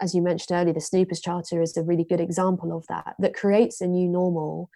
[0.00, 3.34] as you mentioned earlier, the Snoopers Charter is a really good example of that, that
[3.34, 4.70] creates a new normal.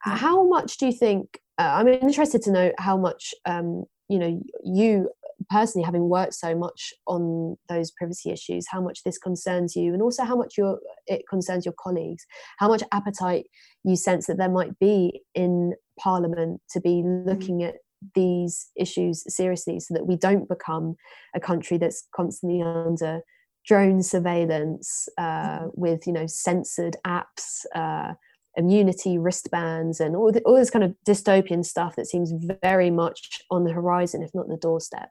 [0.00, 1.38] How much do you think?
[1.58, 5.08] Uh, I'm interested to know how much um, you know you
[5.50, 10.00] personally having worked so much on those privacy issues how much this concerns you and
[10.00, 12.24] also how much your it concerns your colleagues
[12.58, 13.44] how much appetite
[13.84, 17.26] you sense that there might be in parliament to be mm.
[17.26, 17.74] looking at
[18.14, 20.96] these issues seriously so that we don't become
[21.34, 23.20] a country that's constantly under
[23.66, 25.70] drone surveillance uh, mm.
[25.74, 28.14] with you know censored apps uh,
[28.56, 32.32] immunity wristbands and all, the, all this kind of dystopian stuff that seems
[32.62, 35.10] very much on the horizon, if not the doorstep.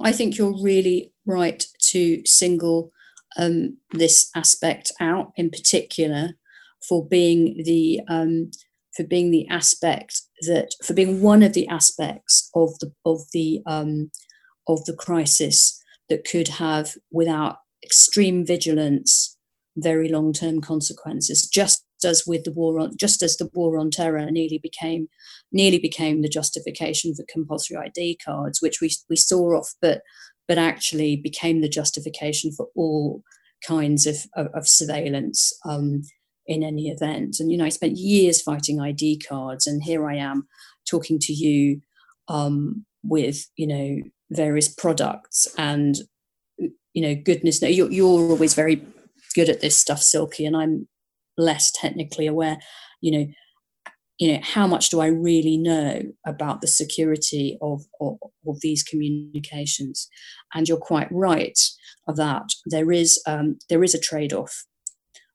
[0.00, 2.92] I think you're really right to single
[3.36, 6.34] um, this aspect out in particular
[6.86, 8.50] for being the um,
[8.96, 13.62] for being the aspect that for being one of the aspects of the of the
[13.66, 14.10] um,
[14.68, 19.36] of the crisis that could have without extreme vigilance
[19.76, 21.48] very long term consequences.
[21.48, 25.08] Just as with the war on just as the war on terror nearly became
[25.52, 30.02] nearly became the justification for compulsory ID cards, which we we saw off, but
[30.48, 33.22] but actually became the justification for all
[33.66, 36.02] kinds of of, of surveillance um,
[36.46, 37.36] in any event.
[37.38, 40.46] And you know, I spent years fighting ID cards, and here I am
[40.88, 41.80] talking to you
[42.28, 45.96] um, with you know various products and
[46.58, 48.82] you know goodness no you're, you're always very
[49.34, 50.88] good at this stuff silkie and i'm
[51.36, 52.58] less technically aware
[53.00, 53.26] you know
[54.18, 58.16] you know how much do i really know about the security of, of,
[58.46, 60.08] of these communications
[60.54, 61.58] and you're quite right
[62.06, 64.64] that there is um, there is a trade-off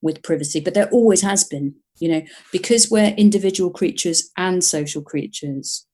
[0.01, 2.21] with privacy but there always has been you know
[2.51, 5.85] because we're individual creatures and social creatures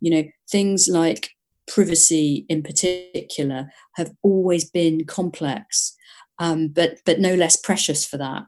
[0.00, 1.30] you know things like
[1.68, 5.96] privacy in particular have always been complex
[6.38, 8.44] um, but but no less precious for that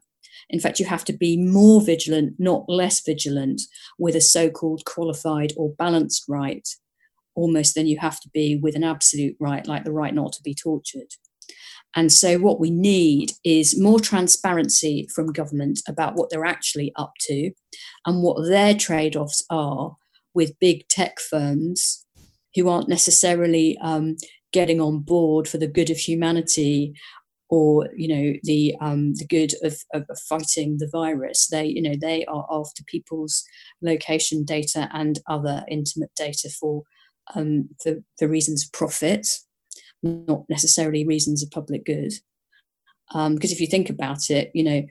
[0.52, 3.62] in fact, you have to be more vigilant, not less vigilant,
[3.98, 6.68] with a so called qualified or balanced right,
[7.34, 10.42] almost than you have to be with an absolute right, like the right not to
[10.42, 11.14] be tortured.
[11.94, 17.12] And so, what we need is more transparency from government about what they're actually up
[17.22, 17.50] to
[18.06, 19.96] and what their trade offs are
[20.34, 22.06] with big tech firms
[22.54, 24.16] who aren't necessarily um,
[24.52, 26.94] getting on board for the good of humanity
[27.52, 31.48] or you know the um, the good of, of, fighting the virus.
[31.48, 33.44] They you know they are after people's
[33.82, 36.82] location data and other intimate data for
[37.34, 39.28] um, for, for reasons of profit,
[40.02, 42.12] not necessarily reasons of public good.
[43.14, 44.82] Um, because if you think about it, you know,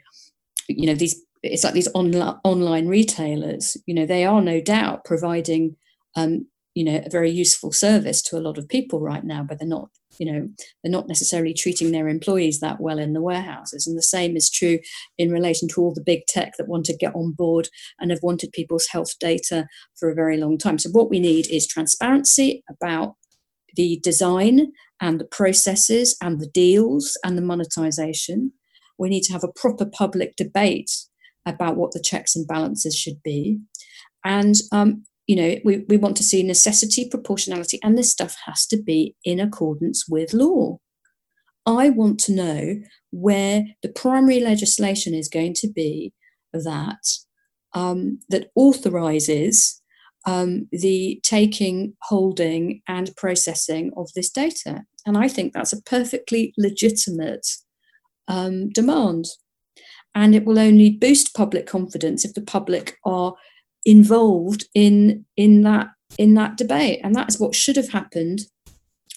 [0.68, 3.78] you know these it's like these online online retailers.
[3.86, 5.76] You know, they are no doubt providing
[6.16, 9.59] um, you know a very useful service to a lot of people right now, but
[9.59, 9.89] they're not
[10.20, 10.47] you know
[10.84, 14.49] they're not necessarily treating their employees that well in the warehouses and the same is
[14.49, 14.80] true
[15.18, 18.22] in relation to all the big tech that want to get on board and have
[18.22, 22.64] wanted people's health data for a very long time so what we need is transparency
[22.70, 23.16] about
[23.76, 28.53] the design and the processes and the deals and the monetization.
[28.97, 30.91] We need to have a proper public debate
[31.45, 33.59] about what the checks and balances should be.
[34.24, 38.65] And um, you know we, we want to see necessity proportionality and this stuff has
[38.67, 40.78] to be in accordance with law.
[41.65, 46.13] I want to know where the primary legislation is going to be
[46.53, 47.05] that
[47.74, 49.80] um, that authorizes
[50.26, 54.84] um, the taking holding and processing of this data.
[55.05, 57.47] And i think that's a perfectly legitimate
[58.28, 59.26] um, demand.
[60.13, 63.34] And it will only boost public confidence if the public are
[63.86, 66.99] involved in in that in that debate.
[67.03, 68.41] And that is what should have happened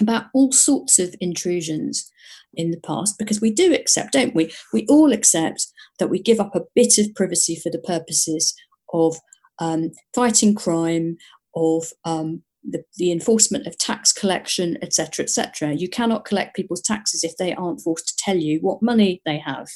[0.00, 2.10] about all sorts of intrusions
[2.54, 4.52] in the past because we do accept don't we?
[4.72, 5.66] We all accept
[5.98, 8.54] that we give up a bit of privacy for the purposes
[8.92, 9.16] of
[9.58, 11.16] um, fighting crime
[11.54, 17.22] of um, the, the, enforcement of tax collection etc etc you cannot collect people's taxes
[17.22, 19.68] if they aren't forced to tell you what money they have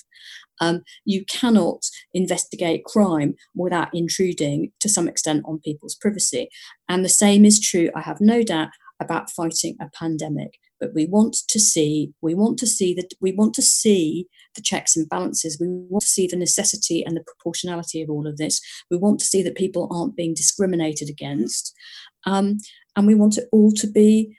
[0.60, 6.48] um, you cannot investigate crime without intruding to some extent on people's privacy.
[6.88, 8.70] And the same is true, I have no doubt,
[9.00, 10.58] about fighting a pandemic.
[10.80, 14.62] But we want to see, we want to see that we want to see the
[14.62, 15.58] checks and balances.
[15.60, 18.60] We want to see the necessity and the proportionality of all of this.
[18.90, 21.74] We want to see that people aren't being discriminated against.
[22.26, 22.58] Um,
[22.96, 24.36] and we want it all to be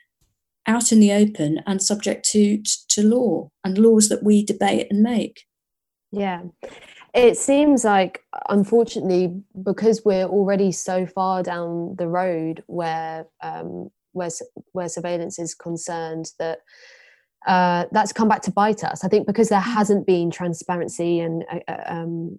[0.66, 5.02] out in the open and subject to, to law and laws that we debate and
[5.02, 5.44] make.
[6.12, 6.42] Yeah.
[7.14, 14.30] It seems like, unfortunately, because we're already so far down the road where um, where
[14.72, 16.58] where surveillance is concerned, that
[17.46, 19.04] uh, that's come back to bite us.
[19.04, 19.74] I think because there mm.
[19.74, 22.38] hasn't been transparency and uh, uh, um,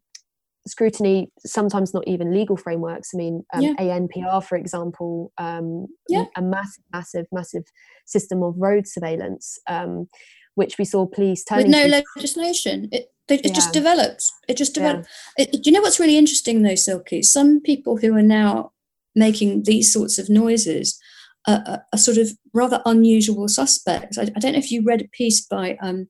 [0.68, 3.10] scrutiny, sometimes not even legal frameworks.
[3.14, 3.74] I mean, um, yeah.
[3.80, 6.26] ANPR, for example, um, yeah.
[6.36, 7.64] a massive, massive, massive
[8.06, 10.08] system of road surveillance, um,
[10.56, 12.90] which we saw police turning with no to- legislation.
[12.92, 13.54] It- it, yeah.
[13.54, 14.26] just developed.
[14.50, 14.78] It just.
[14.78, 17.24] It, do you know what's really interesting though, Silkie?
[17.24, 18.74] Some people who are now
[19.16, 21.00] making these sorts of noises
[21.48, 24.18] are, are sort of rather unusual suspect.
[24.18, 26.08] I, I, don't know if you read a piece by um,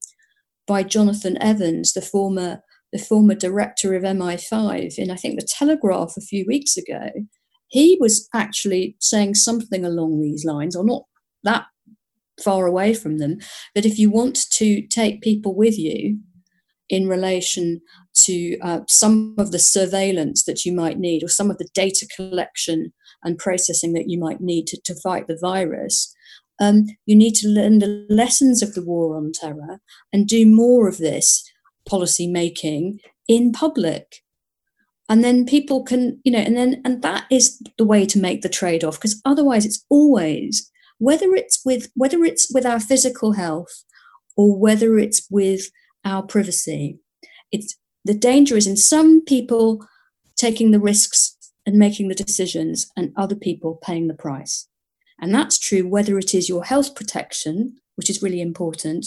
[0.67, 2.61] by Jonathan Evans, the former
[2.91, 7.09] the former director of MI5, in I think the Telegraph a few weeks ago.
[7.67, 11.03] He was actually saying something along these lines, or not
[11.43, 11.65] that
[12.43, 13.37] far away from them,
[13.75, 16.19] that if you want to take people with you,
[16.91, 17.81] in relation
[18.13, 22.05] to uh, some of the surveillance that you might need or some of the data
[22.15, 22.91] collection
[23.23, 26.13] and processing that you might need to, to fight the virus.
[26.59, 29.79] Um, you need to learn the lessons of the war on terror
[30.13, 31.43] and do more of this
[31.87, 34.17] policy making in public
[35.09, 38.43] and then people can you know and then and that is the way to make
[38.43, 43.33] the trade off because otherwise it's always whether it's with whether it's with our physical
[43.33, 43.83] health
[44.37, 45.69] or whether it's with
[46.05, 46.99] our privacy.
[47.51, 49.85] It's the danger is in some people
[50.35, 51.35] taking the risks
[51.71, 54.67] and making the decisions, and other people paying the price.
[55.21, 59.05] And that's true whether it is your health protection, which is really important,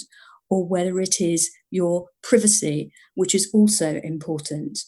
[0.49, 4.79] or whether it is your privacy, which is also important.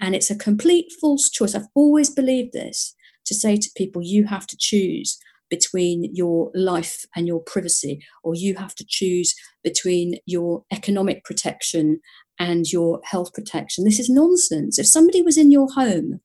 [0.00, 1.54] And it's a complete false choice.
[1.54, 2.94] I've always believed this
[3.26, 5.18] to say to people, you have to choose
[5.50, 12.00] between your life and your privacy, or you have to choose between your economic protection
[12.38, 13.84] and your health protection.
[13.84, 14.78] This is nonsense.
[14.78, 16.20] If somebody was in your home,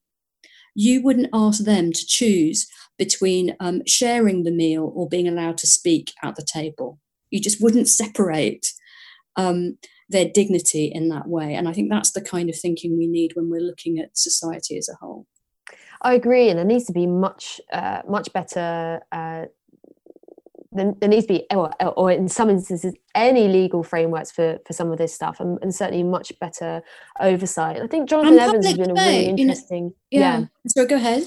[0.76, 2.68] you wouldn't ask them to choose
[2.98, 7.00] between um, sharing the meal or being allowed to speak at the table.
[7.30, 8.74] You just wouldn't separate
[9.36, 9.78] um,
[10.10, 11.56] their dignity in that way.
[11.56, 14.78] And I think that's the kind of thinking we need when we're looking at society
[14.78, 15.26] as a whole.
[16.04, 19.02] I agree, and there needs to be much, uh, much better.
[19.12, 19.46] Uh,
[20.72, 24.74] there, there, needs to be, or, or, in some instances, any legal frameworks for for
[24.74, 26.82] some of this stuff, and, and certainly much better
[27.20, 27.82] oversight.
[27.82, 29.94] I think Jonathan Evans has been a really interesting.
[30.10, 30.40] You know, yeah.
[30.40, 30.46] yeah.
[30.68, 31.24] So go ahead.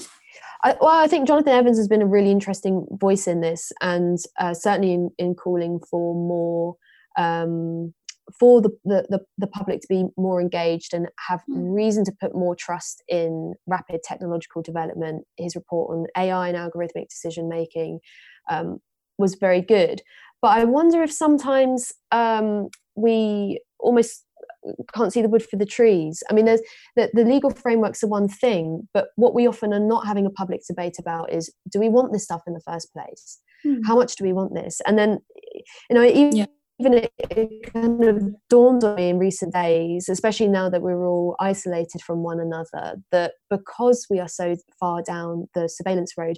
[0.63, 4.17] I, well, I think Jonathan Evans has been a really interesting voice in this, and
[4.39, 6.75] uh, certainly in, in calling for more
[7.17, 7.93] um,
[8.39, 11.73] for the, the, the, public to be more engaged and have mm.
[11.75, 15.25] reason to put more trust in rapid technological development.
[15.37, 17.99] His report on AI and algorithmic decision making
[18.49, 18.79] um,
[19.17, 20.01] was very good.
[20.41, 24.25] But I wonder if sometimes um, we almost
[24.93, 26.23] can't see the wood for the trees.
[26.29, 26.61] I mean, there's
[26.95, 30.31] the, the legal frameworks are one thing, but what we often are not having a
[30.31, 33.39] public debate about is do we want this stuff in the first place?
[33.63, 33.81] Hmm.
[33.85, 34.81] How much do we want this?
[34.87, 35.19] And then,
[35.89, 36.45] you know, even yeah
[36.79, 41.07] even it, it, kind of dawned on me in recent days, especially now that we're
[41.07, 46.37] all isolated from one another, that because we are so far down the surveillance road,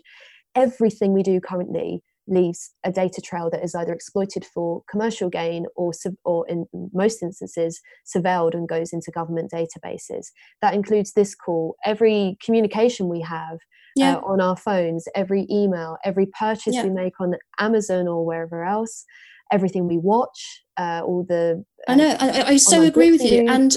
[0.55, 5.65] everything we do currently leaves a data trail that is either exploited for commercial gain
[5.75, 5.91] or,
[6.25, 10.27] or in most instances, surveilled and goes into government databases.
[10.61, 13.59] That includes this call, every communication we have
[13.95, 14.17] yeah.
[14.17, 16.83] uh, on our phones, every email, every purchase yeah.
[16.83, 19.05] we make on Amazon or wherever else
[19.51, 21.63] everything we watch, uh, all the.
[21.87, 22.17] Uh, I know.
[22.19, 23.75] I, I so agree with you, and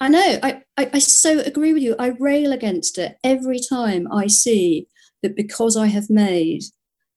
[0.00, 0.38] I know.
[0.42, 1.96] I, I I so agree with you.
[1.98, 4.86] I rail against it every time I see
[5.22, 6.62] that because I have made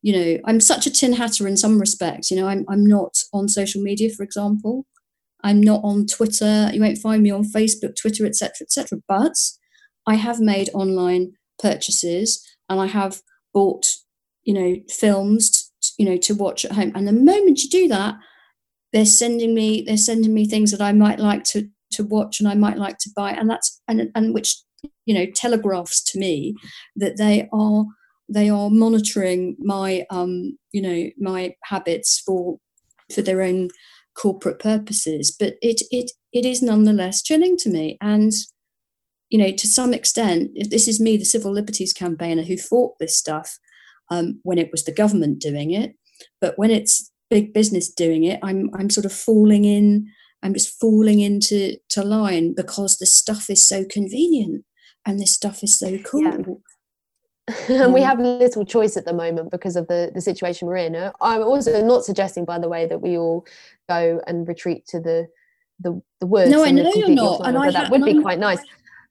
[0.02, 3.18] you know i'm such a tin hatter in some respects you know i'm, I'm not
[3.34, 4.86] on social media for example
[5.44, 6.70] I'm not on Twitter.
[6.74, 9.00] You won't find me on Facebook, Twitter, etc., etc.
[9.08, 9.36] But
[10.06, 13.22] I have made online purchases, and I have
[13.54, 13.86] bought,
[14.44, 16.92] you know, films, you know, to watch at home.
[16.96, 18.16] And the moment you do that,
[18.92, 22.48] they're sending me they're sending me things that I might like to to watch and
[22.48, 24.58] I might like to buy, and that's and and which
[25.06, 26.56] you know telegraphs to me
[26.96, 27.86] that they are
[28.30, 32.58] they are monitoring my um you know my habits for
[33.14, 33.70] for their own
[34.16, 35.36] corporate purposes.
[35.38, 37.98] But it it it is nonetheless chilling to me.
[38.02, 38.32] And
[39.30, 43.18] you know to some extent this is me the civil liberties campaigner who fought this
[43.18, 43.60] stuff
[44.10, 45.96] um, when it was the government doing it.
[46.42, 50.08] But when it's big business doing it i'm i'm sort of falling in
[50.44, 54.66] i'm just falling into to line because the stuff is so convenient
[55.06, 56.24] and this stuff is so cool.
[56.24, 56.38] yeah.
[57.70, 58.06] and we mm.
[58.06, 61.84] have little choice at the moment because of the the situation we're in i'm also
[61.84, 63.46] not suggesting by the way that we all
[63.88, 65.28] go and retreat to the
[65.80, 68.60] the, the woods no i know you're not and I, that would be quite nice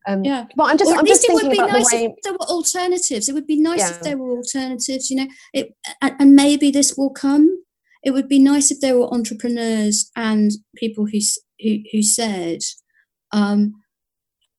[0.07, 0.91] um, yeah, but I'm just.
[0.91, 3.29] Or I'm just it would be nice the if there were alternatives.
[3.29, 3.91] It would be nice yeah.
[3.91, 5.11] if there were alternatives.
[5.11, 7.63] You know, it, and, and maybe this will come.
[8.03, 11.19] It would be nice if there were entrepreneurs and people who
[11.61, 12.61] who, who said,
[13.33, 13.75] um,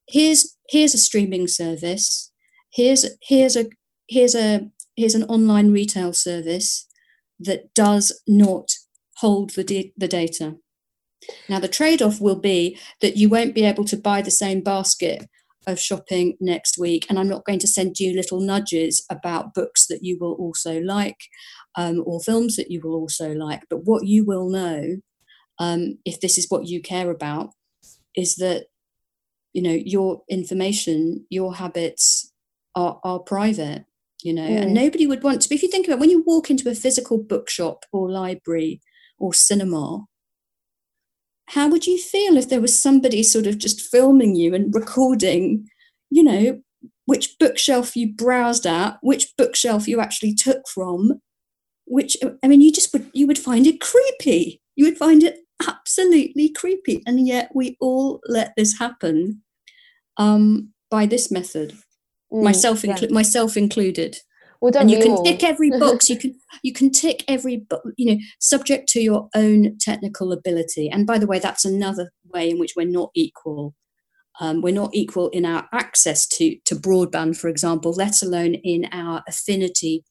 [0.07, 2.28] "Here's here's a streaming service.
[2.71, 3.67] Here's here's a
[4.07, 6.87] here's a here's an online retail service
[7.39, 8.71] that does not
[9.17, 10.57] hold the the data."
[11.49, 14.61] Now, the trade off will be that you won't be able to buy the same
[14.61, 15.27] basket
[15.67, 17.05] of shopping next week.
[17.09, 20.79] And I'm not going to send you little nudges about books that you will also
[20.79, 21.17] like
[21.75, 23.63] um, or films that you will also like.
[23.69, 24.97] But what you will know,
[25.59, 27.51] um, if this is what you care about,
[28.15, 28.65] is that
[29.53, 32.28] you know your information, your habits
[32.75, 33.85] are, are private.
[34.21, 34.63] You know, mm.
[34.63, 35.49] and nobody would want to.
[35.49, 38.81] But If you think about it, when you walk into a physical bookshop or library
[39.17, 40.05] or cinema,
[41.47, 45.69] how would you feel if there was somebody sort of just filming you and recording,
[46.09, 46.61] you know,
[47.05, 51.21] which bookshelf you browsed at, which bookshelf you actually took from,
[51.85, 54.61] which I mean, you just would you would find it creepy.
[54.75, 59.41] You would find it absolutely creepy, and yet we all let this happen
[60.17, 61.75] um, by this method,
[62.31, 62.95] mm, myself yeah.
[63.09, 64.17] myself included.
[64.61, 65.23] Well, and you can all?
[65.23, 66.09] tick every box.
[66.09, 67.65] you can you can tick every.
[67.97, 70.89] You know, subject to your own technical ability.
[70.89, 73.75] And by the way, that's another way in which we're not equal.
[74.41, 78.87] Um, we're not equal in our access to to broadband, for example, let alone in
[78.91, 80.03] our affinity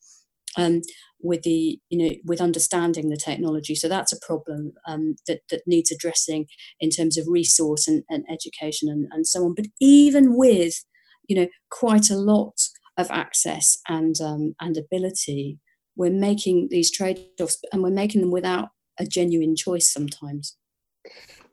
[0.57, 0.83] um,
[1.21, 3.75] with the you know with understanding the technology.
[3.75, 6.47] So that's a problem um, that that needs addressing
[6.81, 9.55] in terms of resource and, and education and, and so on.
[9.55, 10.85] But even with
[11.29, 12.61] you know quite a lot
[12.97, 15.59] of access and um, and ability,
[15.97, 20.57] we're making these trade-offs, and we're making them without a genuine choice sometimes.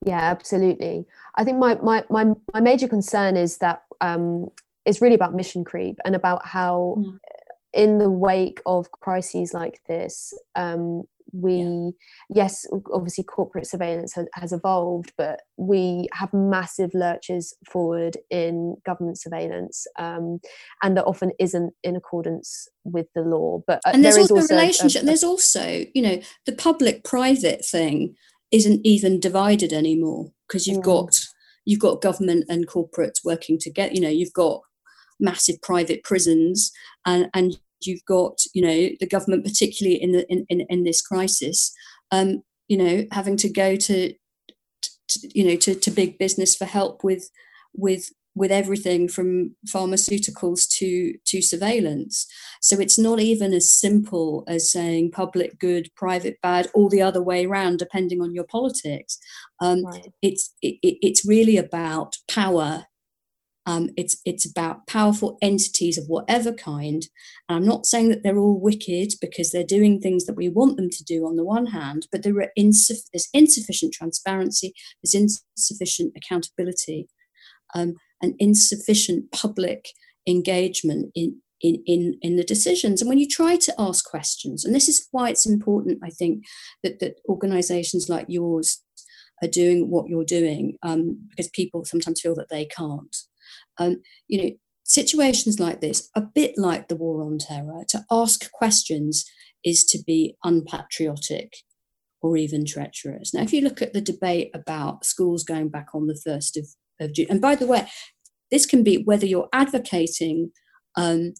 [0.03, 1.05] Yeah, absolutely.
[1.35, 4.47] I think my my my, my major concern is that um,
[4.85, 6.95] it's really about mission creep and about how.
[6.97, 7.19] Mm.
[7.73, 11.03] In the wake of crises like this, um,
[11.35, 11.89] we yeah.
[12.33, 19.19] yes obviously corporate surveillance has, has, evolved but we have massive lurches forward in government
[19.19, 20.39] surveillance um,
[20.83, 24.53] and that often isn't in accordance with the law but uh, and there's also, also,
[24.53, 28.15] a relationship a, a, there's also you know the public private thing
[28.51, 30.83] isn't even divided anymore because you've mm.
[30.83, 31.15] got
[31.65, 34.61] you've got government and corporate working together you know you've got
[35.19, 36.71] massive private prisons
[37.05, 41.01] and and you've got you know the government particularly in the in, in, in this
[41.01, 41.73] crisis
[42.11, 44.13] um, you know having to go to,
[45.07, 47.29] to you know to, to big business for help with
[47.73, 52.27] with with everything from pharmaceuticals to to surveillance
[52.61, 57.21] so it's not even as simple as saying public good private bad all the other
[57.21, 59.17] way around depending on your politics
[59.61, 60.11] um, right.
[60.21, 62.85] it's it, it's really about power
[63.65, 67.07] um, it's it's about powerful entities of whatever kind.
[67.49, 70.77] And I'm not saying that they're all wicked because they're doing things that we want
[70.77, 75.15] them to do on the one hand, but there are insuff- there's insufficient transparency, there's
[75.15, 77.07] insufficient accountability,
[77.73, 79.89] um, and insufficient public
[80.27, 83.01] engagement in, in, in, in the decisions.
[83.01, 86.43] And when you try to ask questions, and this is why it's important, I think,
[86.83, 88.81] that, that organizations like yours
[89.43, 93.15] are doing what you're doing, um, because people sometimes feel that they can't.
[93.77, 94.51] Um, you know,
[94.83, 99.25] situations like this, a bit like the war on terror, to ask questions
[99.63, 101.53] is to be unpatriotic
[102.21, 103.33] or even treacherous.
[103.33, 106.67] Now, if you look at the debate about schools going back on the 1st of,
[106.99, 107.87] of June, and by the way,
[108.51, 110.51] this can be whether you're advocating
[110.97, 111.33] um,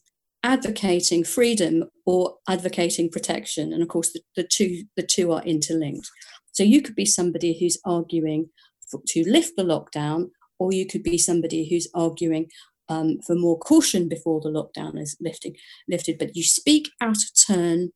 [0.44, 3.74] advocating freedom or advocating protection.
[3.74, 6.08] And of course, the, the two the two are interlinked.
[6.52, 8.50] So you could be somebody who's arguing
[8.90, 10.30] for, to lift the lockdown,
[10.60, 12.48] or you could be somebody who's arguing
[12.90, 15.56] um, for more caution before the lockdown is lifting,
[15.88, 16.18] lifted.
[16.18, 17.90] But you speak out of turn,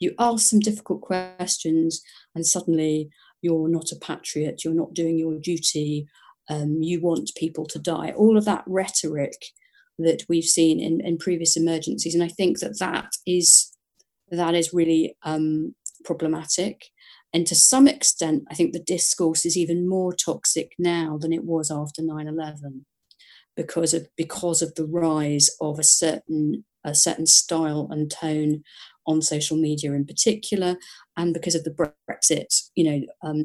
[0.00, 2.02] you ask some difficult questions,
[2.34, 3.08] and suddenly
[3.42, 6.06] you're not a patriot, you're not doing your duty,
[6.50, 8.12] um, you want people to die.
[8.16, 9.36] All of that rhetoric
[9.98, 13.70] that we've seen in, in previous emergencies, and I think that that is
[14.30, 15.74] that is really um,
[16.04, 16.86] problematic.
[17.34, 21.44] And to some extent, I think the discourse is even more toxic now than it
[21.44, 22.86] was after 9 11
[23.56, 28.62] because of because of the rise of a certain a certain style and tone
[29.06, 30.76] on social media in particular,
[31.16, 31.70] and because of the
[32.10, 33.44] Brexit, you know, um,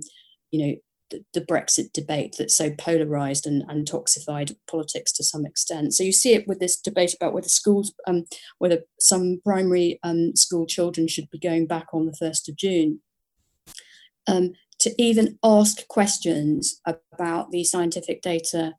[0.52, 0.76] you know,
[1.10, 5.94] the, the, Brexit debate that's so polarized and, and toxified politics to some extent.
[5.94, 8.26] So you see it with this debate about whether schools, um,
[8.58, 13.02] whether some primary um, school children should be going back on the first of June
[14.28, 18.74] um, to even ask questions about the scientific data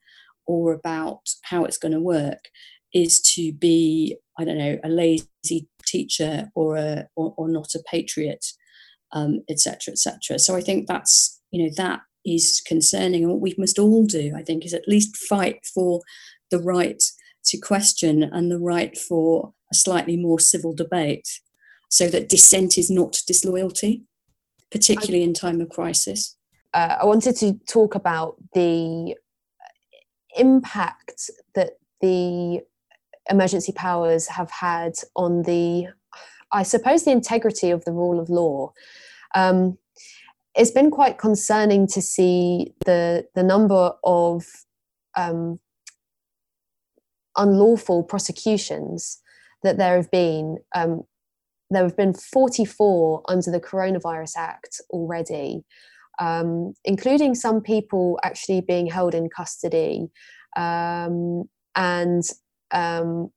[0.47, 2.49] or about how it's going to work
[2.93, 7.83] is to be i don't know a lazy teacher or a or, or not a
[7.89, 8.45] patriot
[9.13, 9.95] etc um, etc
[10.35, 14.05] et so i think that's you know that is concerning and what we must all
[14.05, 16.01] do i think is at least fight for
[16.51, 17.03] the right
[17.45, 21.41] to question and the right for a slightly more civil debate
[21.89, 24.05] so that dissent is not disloyalty
[24.71, 26.37] particularly in time of crisis.
[26.73, 29.17] Uh, I wanted to talk about the
[30.37, 32.61] impact that the
[33.29, 35.89] emergency powers have had on the,
[36.53, 38.73] I suppose, the integrity of the rule of law.
[39.35, 39.79] Um,
[40.55, 44.45] it's been quite concerning to see the the number of
[45.17, 45.61] um,
[47.37, 49.21] unlawful prosecutions
[49.63, 51.05] that there have been um,
[51.71, 55.63] there have been 44 under the Coronavirus Act already,
[56.21, 60.09] um, including some people actually being held in custody.
[60.57, 61.45] Um,
[61.77, 62.25] and
[62.73, 63.31] um,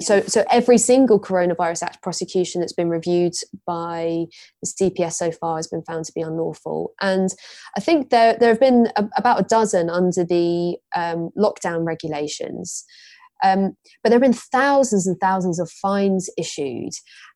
[0.00, 3.34] so, so every single Coronavirus Act prosecution that's been reviewed
[3.66, 4.26] by
[4.62, 6.92] the CPS so far has been found to be unlawful.
[7.00, 7.30] And
[7.76, 12.84] I think there, there have been a, about a dozen under the um, lockdown regulations.
[13.42, 16.92] Um, but there have been thousands and thousands of fines issued.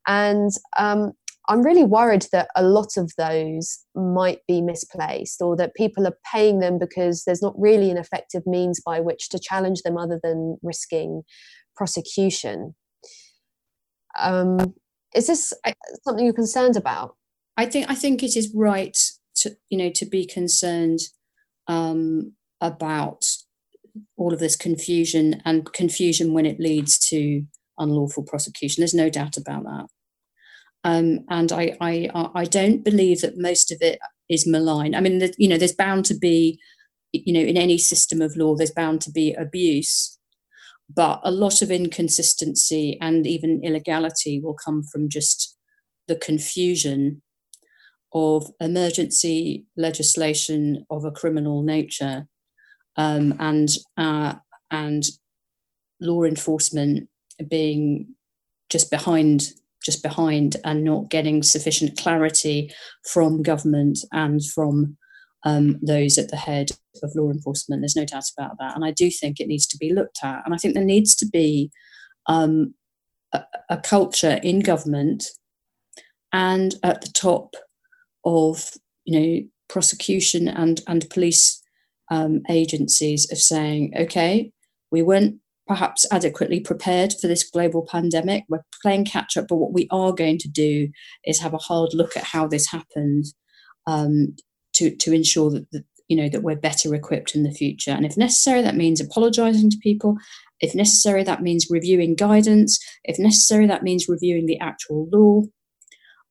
[0.07, 1.13] And um,
[1.49, 6.19] I'm really worried that a lot of those might be misplaced or that people are
[6.33, 10.21] paying them because there's not really an effective means by which to challenge them other
[10.23, 11.23] than risking
[11.77, 12.75] prosecution.
[14.19, 14.75] Um,
[15.15, 15.53] is this
[16.03, 17.17] something you're concerned about?
[17.57, 18.97] I think I think it is right
[19.37, 21.01] to you know to be concerned
[21.69, 23.25] um, about
[24.17, 27.45] all of this confusion and confusion when it leads to
[27.79, 28.81] unlawful prosecution.
[28.81, 29.87] There's no doubt about that.
[30.85, 34.95] Um, and I, I, I don't believe that most of it is malign.
[34.95, 36.61] I mean, you know, there's bound to be,
[37.13, 40.19] you know, in any system of law, there's bound to be abuse,
[40.93, 45.57] but a lot of inconsistency and even illegality will come from just
[46.07, 47.23] the confusion
[48.13, 52.29] of emergency legislation of a criminal nature
[52.97, 54.35] um, and uh,
[54.71, 55.05] and
[56.01, 57.09] law enforcement
[57.49, 58.15] being
[58.71, 59.53] just behind
[59.85, 62.73] just behind and not getting sufficient clarity
[63.13, 64.97] from government and from
[65.45, 66.71] um, those at the head
[67.05, 67.81] of law enforcement.
[67.81, 68.75] There's no doubt about that.
[68.75, 70.43] And I do think it needs to be looked at.
[70.45, 71.71] And I think there needs to be
[72.27, 72.75] um,
[73.33, 75.25] a, a, culture in government
[76.33, 77.55] and at the top
[78.25, 78.73] of,
[79.05, 81.63] you know, prosecution and, and police
[82.11, 84.53] um, agencies of saying, okay,
[84.91, 85.37] we weren't
[85.67, 88.45] perhaps adequately prepared for this global pandemic.
[88.49, 90.89] We're playing catch up, but what we are going to do
[91.25, 93.25] is have a hard look at how this happened
[93.87, 94.37] um,
[94.75, 97.91] to to ensure that, you know that we're better equipped in the future.
[97.91, 100.17] And if necessary, that means apologising to people.
[100.61, 102.79] If necessary, that means reviewing guidance.
[103.03, 105.43] If necessary, that means reviewing the actual law.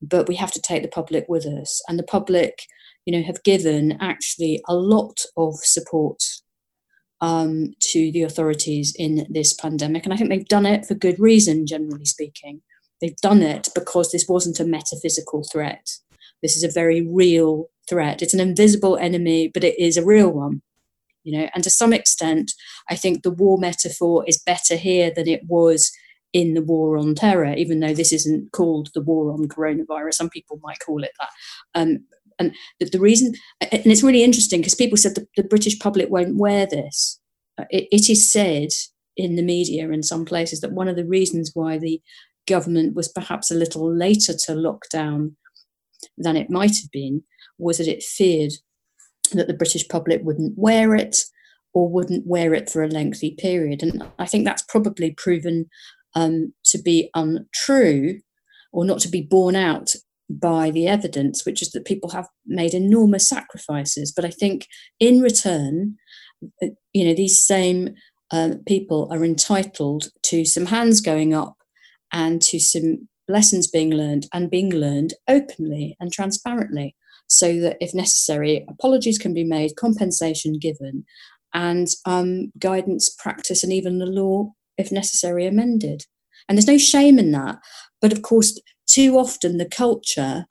[0.02, 2.62] But we have to take the public with us, and the public
[3.06, 6.24] you know, have given actually a lot of support
[7.22, 10.04] um, to the authorities in this pandemic.
[10.04, 12.62] And I think they've done it for good reason, generally speaking.
[13.02, 15.90] They've done it because this wasn't a metaphysical threat.
[16.42, 18.22] This is a very real threat.
[18.22, 20.62] It's an invisible enemy, but it is a real one.
[21.24, 22.52] You know, and to some extent,
[22.90, 25.92] I think the war metaphor is better here than it was
[26.34, 30.16] in the war on terror, even though this isn't called the war on coronavirus.
[30.16, 31.30] Some people might call it that.
[31.74, 32.06] Um,
[32.40, 36.10] and the, the reason and it's really interesting because people said the, the british public
[36.10, 37.20] won't wear this
[37.60, 38.70] uh, it, it is said
[39.18, 42.02] in the media in some places that one of the reasons why the
[42.48, 45.36] government was perhaps a little later to lock down
[46.18, 47.24] than it might have been
[47.58, 48.52] was that it feared
[49.32, 51.18] that the British public wouldn't wear it
[51.74, 53.82] or wouldn't wear it for a lengthy period.
[53.82, 55.70] And I think that's probably proven
[56.14, 58.20] um, to be untrue
[58.72, 59.94] or not to be borne out
[60.30, 64.12] by the evidence, which is that people have made enormous sacrifices.
[64.12, 64.68] But I think
[65.00, 65.96] in return,
[66.64, 67.96] uh, you know, these same
[68.32, 71.56] uh, people are entitled to some hands going up
[72.12, 76.96] and to some lessons being learned and being learned openly and transparently
[77.28, 81.04] so that if necessary apologies can be made compensation given
[81.54, 86.04] and um, guidance practice and even the law if necessary amended
[86.48, 87.58] and there's no shame in that
[88.00, 90.46] but of course too often the culture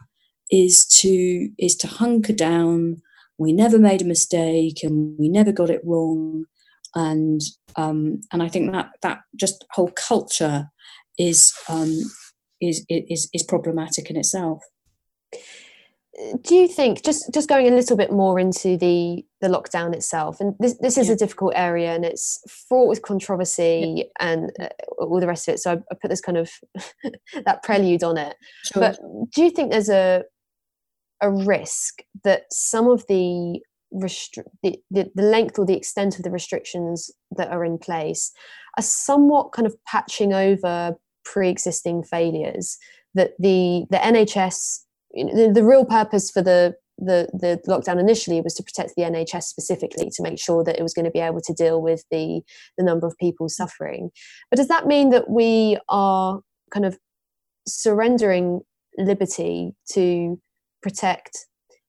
[0.50, 3.00] is to is to hunker down
[3.38, 6.44] we never made a mistake and we never got it wrong
[6.94, 7.40] and
[7.76, 10.70] um, and I think that that just whole culture
[11.18, 11.98] is um,
[12.60, 14.62] is is is problematic in itself.
[16.42, 20.40] Do you think just just going a little bit more into the the lockdown itself,
[20.40, 21.14] and this this is yeah.
[21.14, 22.38] a difficult area and it's
[22.68, 24.04] fraught with controversy yeah.
[24.20, 25.58] and uh, all the rest of it.
[25.58, 26.50] So I, I put this kind of
[27.44, 28.36] that prelude on it.
[28.72, 28.80] Sure.
[28.80, 28.98] But
[29.34, 30.22] do you think there's a
[31.20, 33.60] a risk that some of the
[33.92, 38.32] restri- the, the, the length or the extent of the restrictions that are in place
[38.76, 40.94] are somewhat kind of patching over
[41.24, 42.76] pre-existing failures
[43.14, 44.80] that the the NHS
[45.14, 49.44] the, the real purpose for the the the lockdown initially was to protect the NHS
[49.44, 52.42] specifically to make sure that it was going to be able to deal with the
[52.78, 54.10] the number of people suffering.
[54.50, 56.40] But does that mean that we are
[56.72, 56.98] kind of
[57.66, 58.60] surrendering
[58.96, 60.40] liberty to
[60.82, 61.46] protect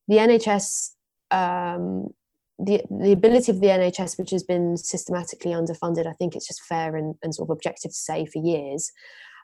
[0.08, 0.92] the NHS
[1.32, 2.10] um,
[2.58, 6.64] the the ability of the NHS, which has been systematically underfunded, I think it's just
[6.64, 8.92] fair and, and sort of objective to say for years.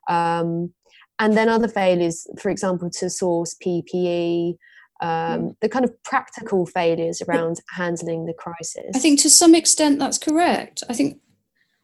[0.08, 0.74] Um,
[1.20, 4.56] and then other failures, for example, to source PPE,
[5.02, 5.56] um, mm.
[5.62, 8.92] the kind of practical failures around handling the crisis.
[8.96, 10.84] I think to some extent that's correct.
[10.90, 11.20] I think,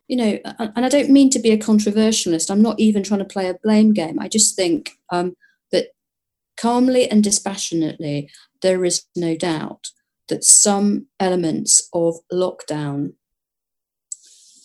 [0.07, 2.49] you know, and I don't mean to be a controversialist.
[2.49, 4.19] I'm not even trying to play a blame game.
[4.19, 5.35] I just think um,
[5.71, 5.89] that
[6.59, 8.29] calmly and dispassionately,
[8.61, 9.89] there is no doubt
[10.29, 13.13] that some elements of lockdown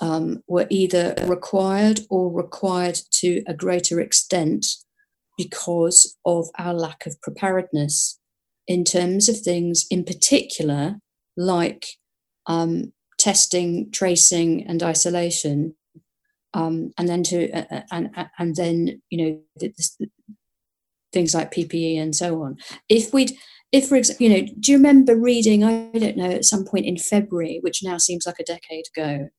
[0.03, 4.67] um, were either required or required to a greater extent
[5.39, 8.19] because of our lack of preparedness.
[8.69, 10.97] In terms of things in particular
[11.37, 11.87] like
[12.47, 15.75] um, testing tracing and isolation
[16.55, 19.71] um, and then to uh, uh and and then you know
[21.13, 22.57] things like ppe and so on.
[22.89, 23.33] If we'd
[23.73, 26.85] if for example you know do you remember reading i don't know at some point
[26.85, 29.31] in february which now seems like a decade ago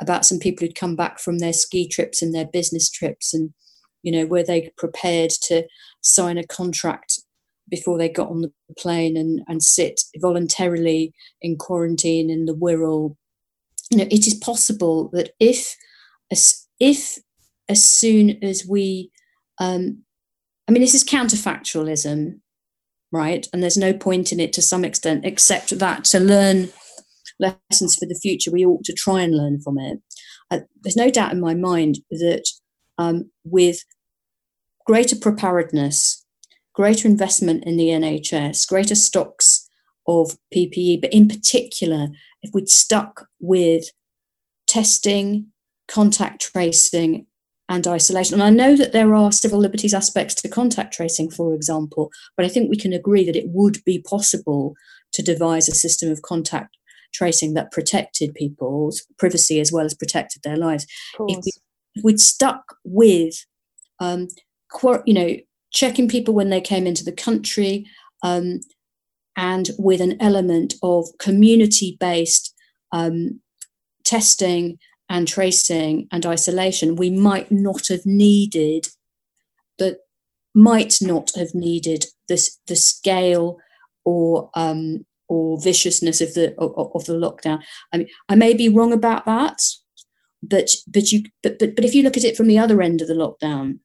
[0.00, 3.52] about some people who'd come back from their ski trips and their business trips and
[4.02, 5.66] you know were they prepared to
[6.00, 7.20] sign a contract
[7.68, 13.16] before they got on the plane and, and sit voluntarily in quarantine in the Wirral?
[13.90, 15.76] You know it is possible that if
[16.30, 17.18] as if
[17.68, 19.10] as soon as we
[19.58, 20.02] um,
[20.68, 22.40] i mean this is counterfactualism
[23.12, 23.46] right?
[23.52, 26.70] And there's no point in it to some extent except that to learn
[27.40, 29.98] lessons for the future we ought to try and learn from it
[30.50, 32.44] uh, there's no doubt in my mind that
[32.98, 33.84] um, with
[34.86, 36.24] greater preparedness
[36.74, 39.68] greater investment in the nhs greater stocks
[40.06, 42.08] of ppe but in particular
[42.42, 43.84] if we'd stuck with
[44.66, 45.46] testing
[45.88, 47.26] contact tracing
[47.70, 48.34] and isolation.
[48.34, 52.44] And I know that there are civil liberties aspects to contact tracing, for example, but
[52.44, 54.74] I think we can agree that it would be possible
[55.12, 56.76] to devise a system of contact
[57.12, 60.86] tracing that protected people's privacy as well as protected their lives.
[61.18, 63.34] If, we, we'd stuck with,
[63.98, 64.28] um,
[65.04, 65.36] you know,
[65.72, 67.86] checking people when they came into the country,
[68.22, 68.60] um,
[69.36, 72.54] and with an element of community-based
[72.92, 73.40] um,
[74.04, 78.88] testing and tracing and isolation, we might not have needed
[79.78, 79.98] the
[80.54, 83.58] might not have needed this the scale
[84.04, 87.62] or um, or viciousness of the of, of the lockdown.
[87.92, 89.62] I mean, I may be wrong about that,
[90.42, 93.00] but but you but, but but if you look at it from the other end
[93.00, 93.78] of the lockdown,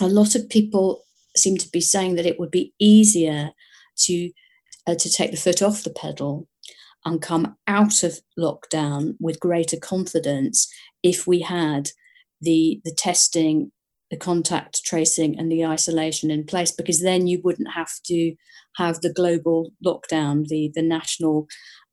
[0.00, 1.04] a lot of people
[1.36, 3.52] seem to be saying that it would be easier
[3.98, 4.30] to
[4.88, 6.48] uh, to take the foot off the pedal
[7.04, 10.68] and come out of lockdown with greater confidence
[11.04, 11.90] if we had
[12.40, 13.70] the the testing
[14.10, 18.34] the contact tracing and the isolation in place because then you wouldn't have to
[18.76, 21.46] have the global lockdown the the national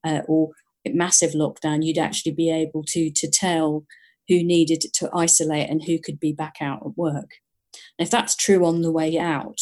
[0.06, 0.50] uh, or
[0.88, 3.86] massive lockdown you'd actually be able to to tell
[4.28, 7.32] who needed to isolate and who could be back out at work.
[7.98, 9.60] And if that's true on the way out,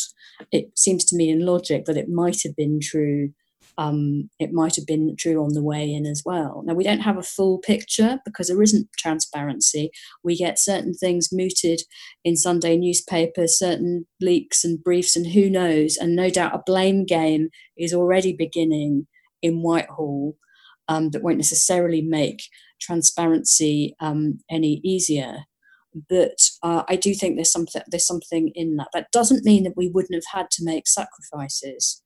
[0.52, 3.34] it seems to me in logic that it might have been true
[3.78, 6.64] um, it might have been true on the way in as well.
[6.66, 9.92] Now, we don't have a full picture because there isn't transparency.
[10.24, 11.82] We get certain things mooted
[12.24, 15.98] in Sunday newspapers, certain leaks and briefs, and who knows.
[15.98, 19.08] And no doubt a blame game is already beginning
[19.42, 20.36] in Whitehall
[20.88, 22.44] um, that won't necessarily make
[22.80, 25.46] transparency um, any easier.
[26.10, 28.90] But uh, I do think there's something there's something in that.
[28.94, 32.02] That doesn't mean that we wouldn't have had to make sacrifices.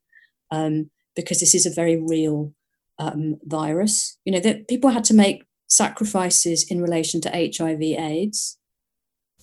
[0.51, 2.53] Um, because this is a very real
[2.99, 4.17] um, virus.
[4.25, 8.57] You know, that people had to make sacrifices in relation to HIV/AIDS.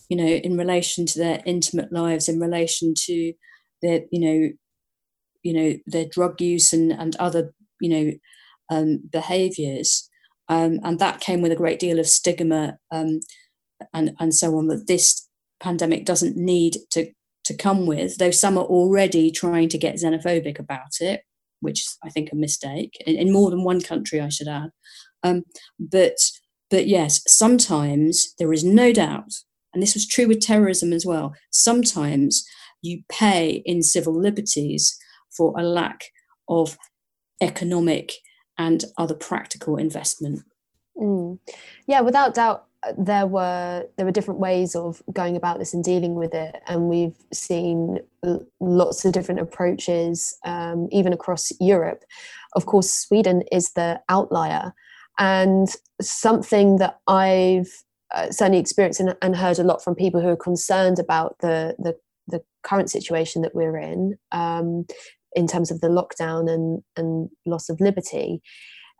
[0.08, 3.32] You know, in relation to their intimate lives, in relation to
[3.80, 4.50] their, you know,
[5.42, 8.12] you know, their drug use and and other, you know,
[8.70, 10.08] um, behaviours,
[10.48, 13.20] um, and that came with a great deal of stigma um,
[13.94, 14.68] and and so on.
[14.68, 15.28] That this
[15.60, 17.10] pandemic doesn't need to
[17.44, 21.22] to come with, though some are already trying to get xenophobic about it
[21.62, 24.70] which is, I think, a mistake in, in, more than one country, I should add.
[25.22, 25.44] Um,
[25.78, 26.18] but
[26.70, 29.32] but yes, sometimes there is no doubt,
[29.72, 31.34] and this was true with terrorism as well.
[31.50, 32.44] Sometimes
[32.82, 34.98] you pay in civil liberties
[35.36, 36.04] for a lack
[36.48, 36.76] of
[37.40, 38.12] economic
[38.58, 40.42] and other practical investment.
[40.96, 41.38] Mm.
[41.86, 42.66] Yeah, without doubt,
[42.98, 46.56] there were there were different ways of going about this and dealing with it.
[46.66, 48.00] And we've seen
[48.60, 52.04] lots of different approaches um, even across europe.
[52.54, 54.74] Of course sweden is the outlier.
[55.18, 55.68] And
[56.00, 57.70] something that i've
[58.14, 61.74] uh, certainly experienced and, and, heard a lot from people who are concerned about the
[61.78, 61.96] the,
[62.28, 64.86] the current situation that we're in um,
[65.34, 68.42] in terms of the lockdown and and loss of liberty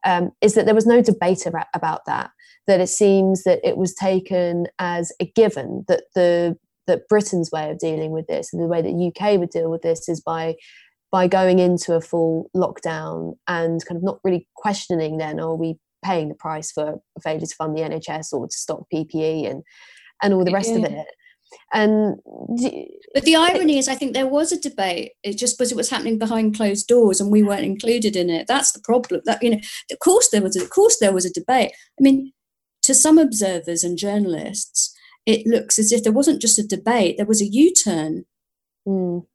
[0.05, 2.31] um, is that there was no debate about, that.
[2.67, 7.71] That it seems that it was taken as a given that the that Britain's way
[7.71, 10.57] of dealing with this and the way that UK would deal with this is by
[11.11, 15.77] by going into a full lockdown and kind of not really questioning then are we
[16.05, 19.63] paying the price for failure to fund the NHS or to stock PPE and
[20.23, 20.77] and all the rest yeah.
[20.77, 21.07] of it
[21.73, 22.17] and
[23.15, 25.91] but the irony is i think there was a debate it just was it was
[25.91, 28.47] happening behind closed doors and we weren't included in it.
[28.47, 31.25] That's the problem that you know of course there was a, of course there was
[31.25, 31.73] a debate.
[31.99, 32.33] I mean
[32.83, 34.95] to some observers and journalists
[35.25, 38.25] it looks as if there wasn't just a debate there was a u-turn.
[38.87, 39.27] Mm.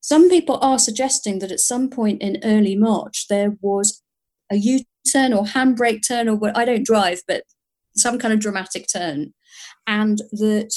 [0.00, 4.02] some people are suggesting that at some point in early march there was
[4.50, 7.44] a u-turn or handbrake turn or what i don't drive but
[7.96, 9.34] some kind of dramatic turn.
[9.86, 10.72] And that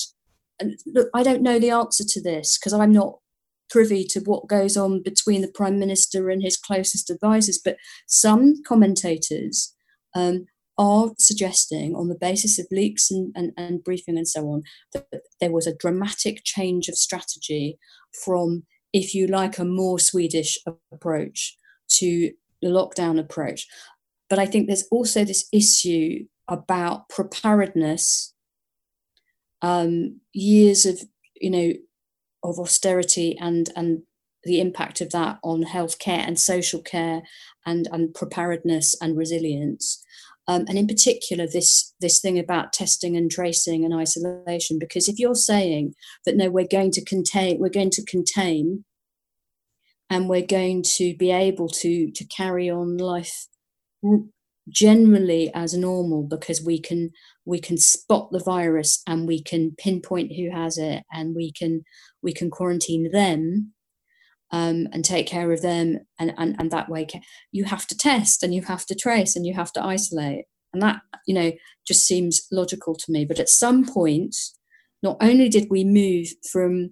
[0.86, 3.20] look, I don't know the answer to this because I'm not
[3.70, 7.60] privy to what goes on between the prime minister and his closest advisors.
[7.64, 9.74] But some commentators
[10.16, 10.46] um,
[10.78, 15.08] are suggesting, on the basis of leaks and, and, and briefing and so on, that
[15.40, 17.78] there was a dramatic change of strategy
[18.24, 20.58] from, if you like, a more Swedish
[20.92, 21.56] approach
[21.90, 23.68] to the lockdown approach.
[24.30, 28.33] But I think there's also this issue about preparedness
[29.64, 31.02] um, years of
[31.36, 31.74] you know
[32.44, 34.04] of austerity and and
[34.44, 37.24] the impact of that on healthcare and social care
[37.66, 40.04] and and preparedness and resilience.
[40.46, 45.18] Um, and in particular this this thing about testing and tracing and isolation because if
[45.18, 45.96] you're saying
[46.26, 48.84] that no we're going to contain we're going to contain
[50.10, 53.48] and we're going to be able to to carry on life
[54.68, 57.12] generally as normal because we can
[57.46, 61.84] we can spot the virus and we can pinpoint who has it and we can
[62.22, 63.74] we can quarantine them
[64.54, 67.08] um, and take care of them and, and and that way
[67.52, 70.46] you have to test and you have to trace and you have to isolate.
[70.72, 71.52] And that you know
[71.86, 73.26] just seems logical to me.
[73.26, 74.36] But at some point
[75.02, 76.92] not only did we move from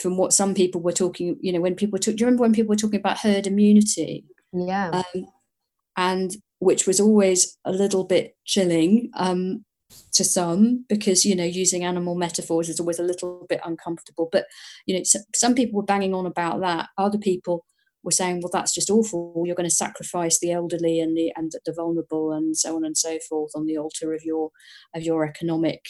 [0.00, 2.52] from what some people were talking you know when people took do you remember when
[2.52, 4.24] people were talking about herd immunity?
[4.52, 5.02] Yeah.
[5.14, 5.26] Um,
[5.96, 6.32] and
[6.62, 9.64] which was always a little bit chilling um,
[10.12, 14.28] to some because you know using animal metaphors is always a little bit uncomfortable.
[14.30, 14.46] But
[14.86, 15.02] you know
[15.34, 16.88] some people were banging on about that.
[16.96, 17.66] Other people
[18.04, 19.42] were saying well that's just awful.
[19.44, 22.96] You're going to sacrifice the elderly and the and the vulnerable and so on and
[22.96, 24.50] so forth on the altar of your
[24.94, 25.80] of your economic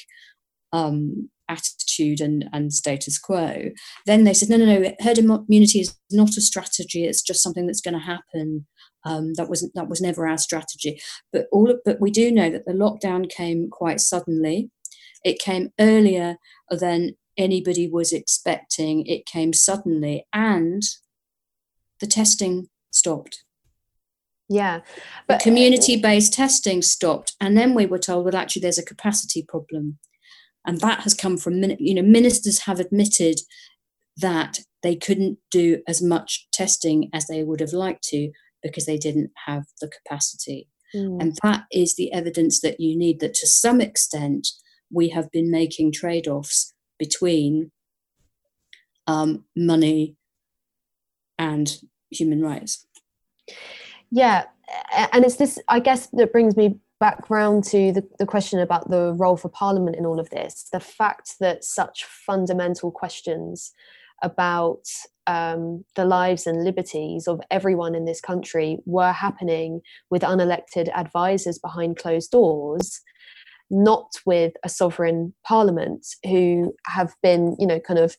[0.72, 3.72] um, attitude and, and status quo.
[4.06, 4.94] Then they said no no no.
[5.00, 7.04] Herd immunity is not a strategy.
[7.04, 8.66] It's just something that's going to happen
[9.05, 11.00] um, that was that was never our strategy.
[11.32, 14.70] But all of, but we do know that the lockdown came quite suddenly.
[15.24, 16.36] It came earlier
[16.70, 19.07] than anybody was expecting.
[19.07, 20.82] It came suddenly, and
[22.00, 23.44] the testing stopped.
[24.48, 24.80] Yeah.
[25.26, 27.34] But uh, community based testing stopped.
[27.40, 29.98] And then we were told, well, actually, there's a capacity problem.
[30.66, 33.40] And that has come from, you know, ministers have admitted
[34.16, 38.30] that they couldn't do as much testing as they would have liked to
[38.62, 40.68] because they didn't have the capacity.
[40.94, 41.20] Mm.
[41.20, 44.48] And that is the evidence that you need that to some extent
[44.90, 47.72] we have been making trade offs between
[49.06, 50.16] um, money
[51.38, 51.78] and
[52.10, 52.86] human rights.
[54.10, 54.44] Yeah,
[55.12, 58.88] and it's this, I guess, that brings me back round to the, the question about
[58.90, 60.68] the role for Parliament in all of this.
[60.70, 63.72] The fact that such fundamental questions
[64.22, 64.84] about
[65.26, 71.58] um, the lives and liberties of everyone in this country were happening with unelected advisors
[71.58, 73.00] behind closed doors
[73.72, 78.16] not with a sovereign parliament who have been you know kind of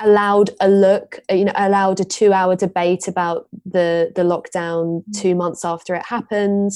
[0.00, 5.34] allowed a look you know allowed a two hour debate about the the lockdown two
[5.34, 6.72] months after it happened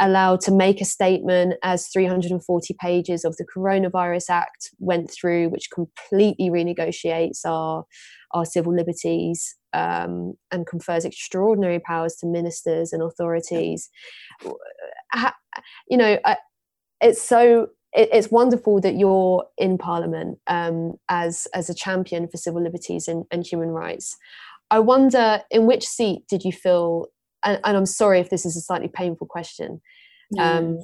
[0.00, 5.70] allowed to make a statement as 340 pages of the coronavirus act went through which
[5.70, 7.84] completely renegotiates our
[8.32, 13.88] our civil liberties um, and confers extraordinary powers to ministers and authorities.
[15.88, 16.18] You know
[17.00, 22.62] it's so it's wonderful that you're in parliament um, as as a champion for civil
[22.62, 24.16] liberties and, and human rights.
[24.70, 27.06] I wonder in which seat did you feel
[27.46, 29.80] and, and I'm sorry if this is a slightly painful question.
[30.38, 30.80] Um,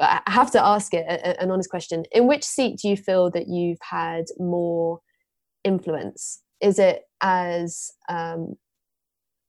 [0.00, 2.04] I have to ask it an honest question.
[2.12, 5.00] In which seat do you feel that you've had more
[5.64, 6.42] influence?
[6.60, 8.54] Is it as um,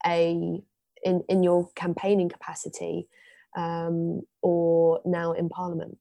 [0.06, 0.60] a
[1.04, 3.08] in in your campaigning capacity,
[3.56, 6.00] um, or now in Parliament?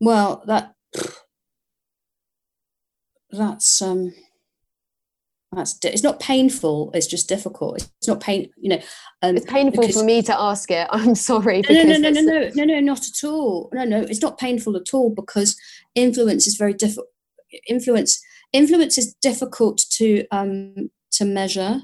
[0.00, 0.74] Well, that
[3.30, 4.14] that's um
[5.54, 7.76] that's it's not painful it's just difficult.
[7.98, 8.80] It's not pain you know
[9.22, 10.86] um, it's painful because, for me to ask it.
[10.92, 13.70] I'm sorry no no no no, no no no not at all.
[13.72, 15.56] No no it's not painful at all because
[15.94, 17.08] influence is very difficult
[17.68, 18.20] influence
[18.52, 21.80] influence is difficult to um to measure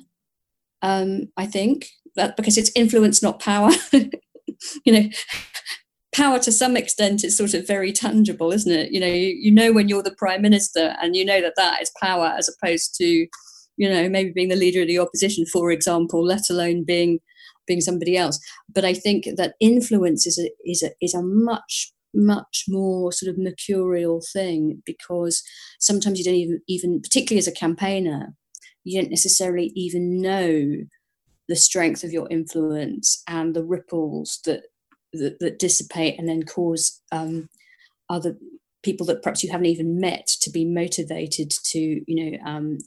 [0.82, 3.70] um i think that because it's influence not power.
[4.84, 5.08] You know
[6.12, 8.92] power to some extent is sort of very tangible isn't it?
[8.92, 11.80] You know you, you know when you're the prime minister and you know that that
[11.80, 13.26] is power as opposed to
[13.80, 17.18] you know, maybe being the leader of the opposition, for example, let alone being
[17.66, 18.38] being somebody else.
[18.68, 23.30] But I think that influence is a is a is a much much more sort
[23.30, 25.42] of mercurial thing because
[25.78, 28.34] sometimes you don't even even particularly as a campaigner
[28.82, 30.72] you don't necessarily even know
[31.48, 34.64] the strength of your influence and the ripples that
[35.12, 37.48] that, that dissipate and then cause um,
[38.08, 38.36] other
[38.82, 42.78] people that perhaps you haven't even met to be motivated to you know um,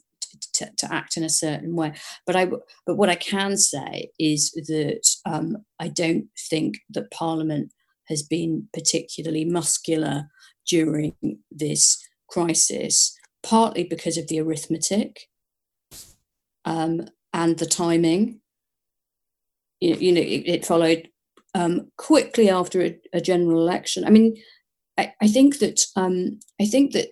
[0.56, 1.94] to, to, act in a certain way.
[2.26, 7.72] But I, but what I can say is that um, I don't think that Parliament
[8.08, 10.30] has been particularly muscular
[10.68, 11.16] during
[11.52, 15.28] this crisis, partly because of the arithmetic
[16.66, 18.40] um, and the timing.
[19.80, 21.10] You, you know, it, it followed
[21.56, 24.06] um, quickly after a, a, general election.
[24.06, 24.36] I mean,
[24.98, 27.10] I, I think that um, I think that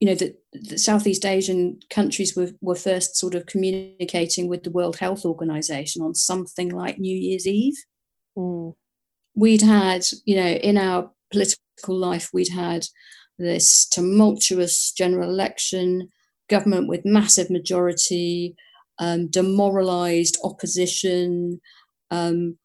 [0.00, 4.70] you know that the Southeast Asian countries were, were first sort of communicating with the
[4.70, 7.76] World Health Organization on something like New Year's Eve.
[8.36, 8.74] Mm.
[9.34, 12.86] We'd had, you know, in our political life, we'd had
[13.38, 16.08] this tumultuous general election,
[16.48, 18.56] government with massive majority,
[18.98, 21.60] um, demoralized opposition,
[22.10, 22.58] um,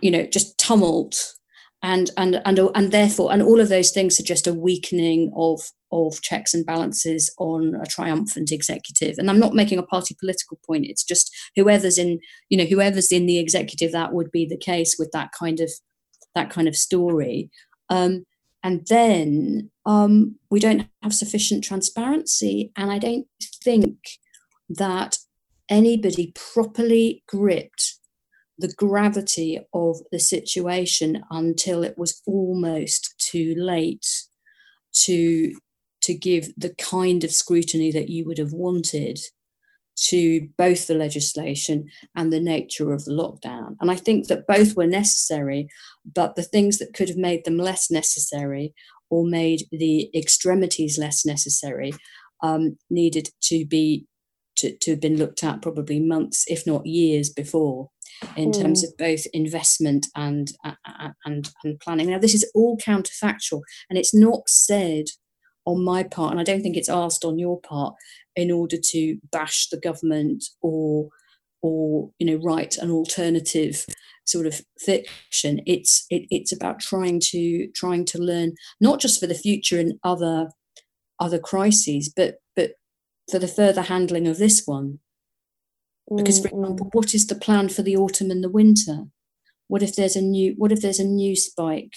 [0.00, 1.34] you know, just tumult
[1.82, 5.60] and and and and therefore and all of those things suggest a weakening of
[5.92, 9.16] of checks and balances on a triumphant executive.
[9.18, 10.86] And i'm not making a party political point.
[10.86, 12.18] It's just whoever's in
[12.48, 15.70] you know whoever's in the executive that would be the case with that kind of
[16.34, 17.50] that kind of story.
[17.90, 18.24] Um,
[18.64, 22.72] and then um, we don't have sufficient transparency.
[22.76, 23.26] And i don't
[23.62, 23.98] think
[24.68, 25.18] that
[25.68, 27.98] anybody properly gripped
[28.58, 34.06] the gravity of the situation until it was almost too late
[34.92, 35.52] to
[36.00, 39.18] to give the kind of scrutiny that you would have wanted
[39.96, 43.76] to both the legislation and the nature of the lockdown.
[43.80, 45.68] And I think that both were necessary,
[46.14, 48.74] but the things that could have made them less necessary
[49.10, 51.92] or made the extremities less necessary
[52.42, 54.06] um, needed to be
[54.56, 57.90] to, to have been looked at probably months, if not years before
[58.36, 58.62] in mm.
[58.62, 60.74] terms of both investment and, uh,
[61.24, 62.10] and and planning.
[62.10, 65.06] Now, this is all counterfactual, and it's not said
[65.64, 67.94] on my part, and I don't think it's asked on your part,
[68.36, 71.08] in order to bash the government or
[71.60, 73.84] or you know write an alternative
[74.24, 75.60] sort of fiction.
[75.66, 79.94] It's it, it's about trying to trying to learn not just for the future and
[80.04, 80.50] other
[81.20, 82.72] other crises, but but
[83.30, 85.00] for the further handling of this one.
[86.16, 86.94] Because, for example, mm.
[86.94, 89.04] what is the plan for the autumn and the winter?
[89.66, 91.94] What if there's a new What if there's a new spike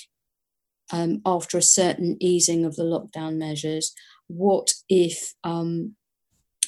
[0.91, 3.93] um, after a certain easing of the lockdown measures?
[4.27, 5.95] What if um,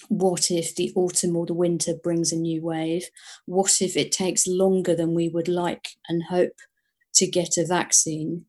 [0.07, 3.09] what if the autumn or the winter brings a new wave?
[3.45, 6.57] What if it takes longer than we would like and hope
[7.15, 8.45] to get a vaccine?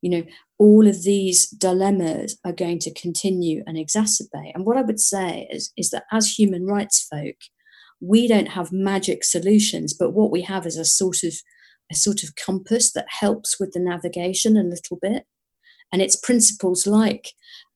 [0.00, 0.22] You know,
[0.58, 4.52] all of these dilemmas are going to continue and exacerbate.
[4.54, 7.36] And what I would say is, is that as human rights folk,
[8.00, 11.34] we don't have magic solutions, but what we have is a sort of
[11.90, 15.24] a sort of compass that helps with the navigation a little bit.
[15.90, 17.32] And it's principles like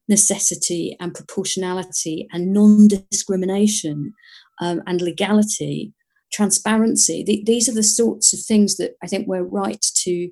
[0.07, 4.13] necessity and proportionality and non discrimination
[4.61, 5.93] um, and legality,
[6.31, 7.23] transparency.
[7.23, 10.29] The, these are the sorts of things that I think we're right to.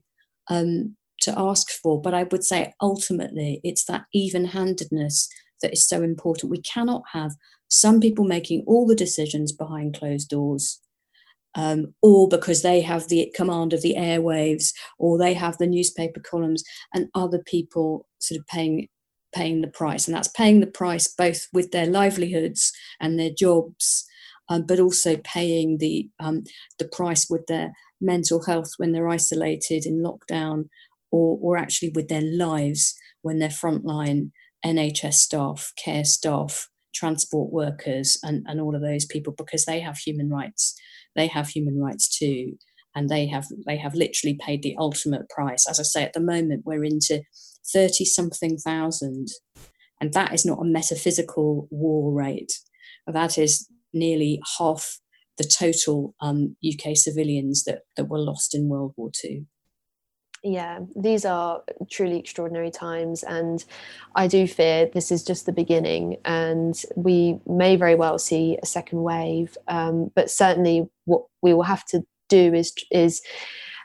[0.50, 5.30] Um, to ask for, but I would say ultimately it's that even handedness
[5.62, 6.50] that is so important.
[6.50, 7.34] We cannot have
[7.72, 10.82] some people making all the decisions behind closed doors
[11.56, 16.20] um, or because they have the command of the airwaves or they have the newspaper
[16.20, 18.88] columns and other people sort of paying
[19.34, 20.08] paying the price.
[20.08, 24.06] And that's paying the price both with their livelihoods and their jobs
[24.50, 26.44] um, but also paying the um,
[26.78, 27.72] the price with their
[28.02, 30.66] mental health when they're isolated in lockdown
[31.12, 34.32] or, or actually with their lives when they're frontline
[34.66, 39.98] NHS staff, care staff, transport workers, and, and all of those people because they have
[39.98, 40.76] human rights.
[41.16, 42.58] They have human rights too.
[42.94, 45.66] And they have they have literally paid the ultimate price.
[45.70, 47.22] As I say, at the moment we're into
[47.72, 49.28] 30 something thousand.
[50.00, 52.52] And that is not a metaphysical war rate.
[53.08, 55.00] That is nearly half
[55.38, 59.46] the total um, UK civilians that, that were lost in World War II.
[60.44, 61.62] Yeah, these are
[61.92, 63.64] truly extraordinary times, and
[64.16, 68.66] I do fear this is just the beginning, and we may very well see a
[68.66, 69.56] second wave.
[69.68, 73.22] Um, but certainly, what we will have to do is is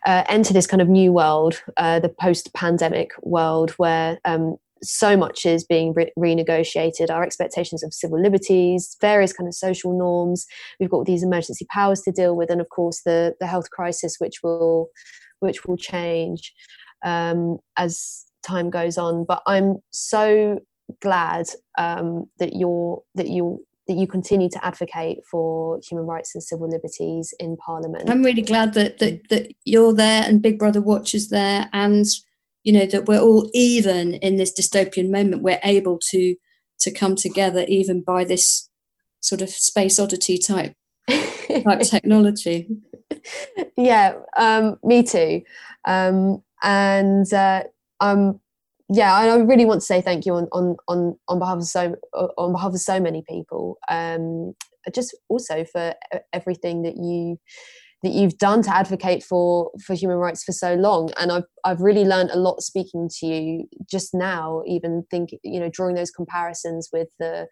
[0.06, 5.44] uh, enter this kind of new world, uh, the post-pandemic world, where um, so much
[5.44, 7.10] is being re- renegotiated.
[7.10, 10.46] Our expectations of civil liberties, various kind of social norms.
[10.80, 14.16] We've got these emergency powers to deal with, and of course the the health crisis,
[14.18, 14.88] which will
[15.40, 16.52] which will change
[17.04, 19.24] um, as time goes on.
[19.26, 20.60] But I'm so
[21.00, 21.46] glad
[21.78, 26.68] um, that you're that you that you continue to advocate for human rights and civil
[26.68, 28.10] liberties in Parliament.
[28.10, 32.04] I'm really glad that that, that you're there and Big Brother Watch is there, and
[32.62, 35.42] you know that we're all even in this dystopian moment.
[35.42, 36.36] We're able to
[36.80, 38.68] to come together even by this
[39.20, 40.74] sort of space oddity type
[41.08, 42.68] type technology.
[43.76, 45.42] Yeah, um, me too.
[45.86, 47.62] Um, and uh,
[48.88, 51.96] yeah, I really want to say thank you on on on on behalf of so
[52.38, 53.78] on behalf of so many people.
[53.88, 54.54] Um,
[54.94, 55.94] just also for
[56.32, 57.38] everything that you
[58.04, 61.80] that you've done to advocate for for human rights for so long and i've i've
[61.80, 66.10] really learned a lot speaking to you just now even think you know drawing those
[66.12, 67.48] comparisons with the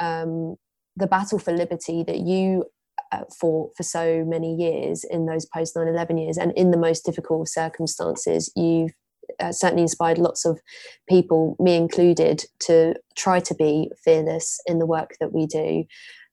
[0.00, 0.56] um
[0.96, 2.64] the battle for liberty that you
[3.12, 6.38] uh, for for so many years in those post 9-11 years.
[6.38, 8.92] And in the most difficult circumstances you've
[9.40, 10.60] uh, certainly inspired lots of
[11.08, 15.84] people me included to try to be fearless in the work that we do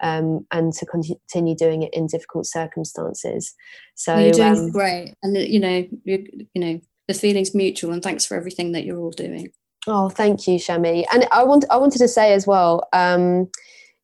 [0.02, 3.54] um, and to continue doing it in difficult circumstances.
[3.96, 5.14] So you're doing um, great.
[5.24, 9.00] And you know you, you know the feeling's mutual and thanks for everything that you're
[9.00, 9.50] all doing.
[9.88, 11.06] Oh thank you shami.
[11.14, 13.50] And i want i wanted to say as well um,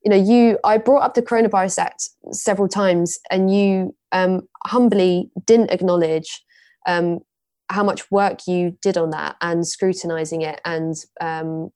[0.06, 5.30] you know you i brought up the coronavirus act several times and you um, humbly
[5.46, 6.42] didn't acknowledge
[6.88, 7.20] um,
[7.70, 11.72] how much work you did on that and scrutinizing it and um,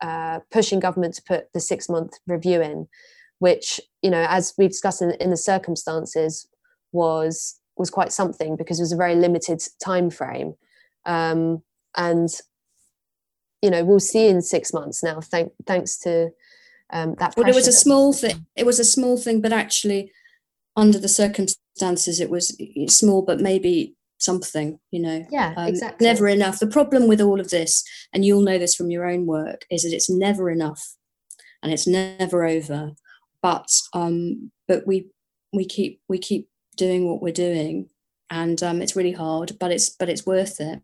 [0.00, 2.88] uh, pushing government to put the six month review in
[3.38, 6.48] which you know as we've discussed in, in the circumstances
[6.92, 10.54] was was quite something because it was a very limited time frame.
[11.06, 11.62] Um,
[11.96, 12.28] and
[13.62, 16.30] you know we'll see in six months now thank, thanks to
[16.90, 17.34] um, that.
[17.36, 18.46] Well, it was a small thing.
[18.56, 20.12] It was a small thing, but actually,
[20.76, 22.56] under the circumstances, it was
[22.88, 24.78] small, but maybe something.
[24.90, 25.26] You know.
[25.30, 26.06] Yeah, um, exactly.
[26.06, 26.58] Never enough.
[26.58, 29.82] The problem with all of this, and you'll know this from your own work, is
[29.82, 30.96] that it's never enough,
[31.62, 32.92] and it's never over.
[33.42, 35.08] But um, but we
[35.52, 37.88] we keep we keep doing what we're doing,
[38.30, 40.80] and um, it's really hard, but it's but it's worth it,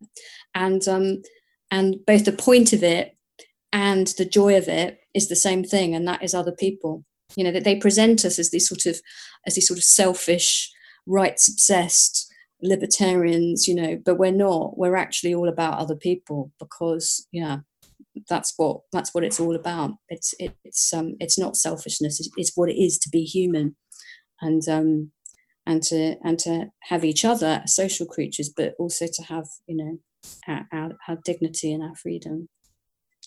[0.55, 1.23] and um,
[1.71, 3.17] and both the point of it
[3.73, 7.05] and the joy of it is the same thing and that is other people.
[7.37, 9.01] You know that they present us as these sort of
[9.47, 10.71] as these sort of selfish
[11.07, 12.33] rights obsessed
[12.63, 14.77] libertarians you know but we're not.
[14.79, 17.59] We're actually all about other people because yeah
[18.29, 19.93] that's what that's what it's all about.
[20.09, 22.21] It's it, it's um it's not selfishness.
[22.21, 23.77] It's, it's what it is to be human
[24.41, 25.11] and um
[25.67, 29.99] and to and to have each other social creatures but also to have you know
[30.73, 32.49] our, our dignity and our freedom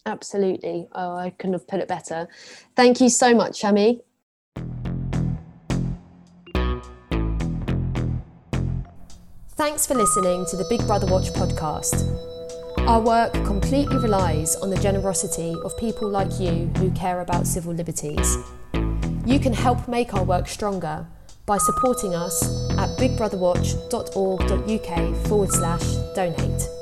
[0.08, 2.28] absolutely oh i couldn't have put it better
[2.76, 4.02] thank you so much shami
[9.58, 12.06] Thanks for listening to the Big Brother Watch podcast.
[12.88, 17.74] Our work completely relies on the generosity of people like you who care about civil
[17.74, 18.38] liberties.
[19.26, 21.08] You can help make our work stronger
[21.48, 22.44] by supporting us
[22.78, 26.77] at bigbrotherwatch.org.uk forward slash donate.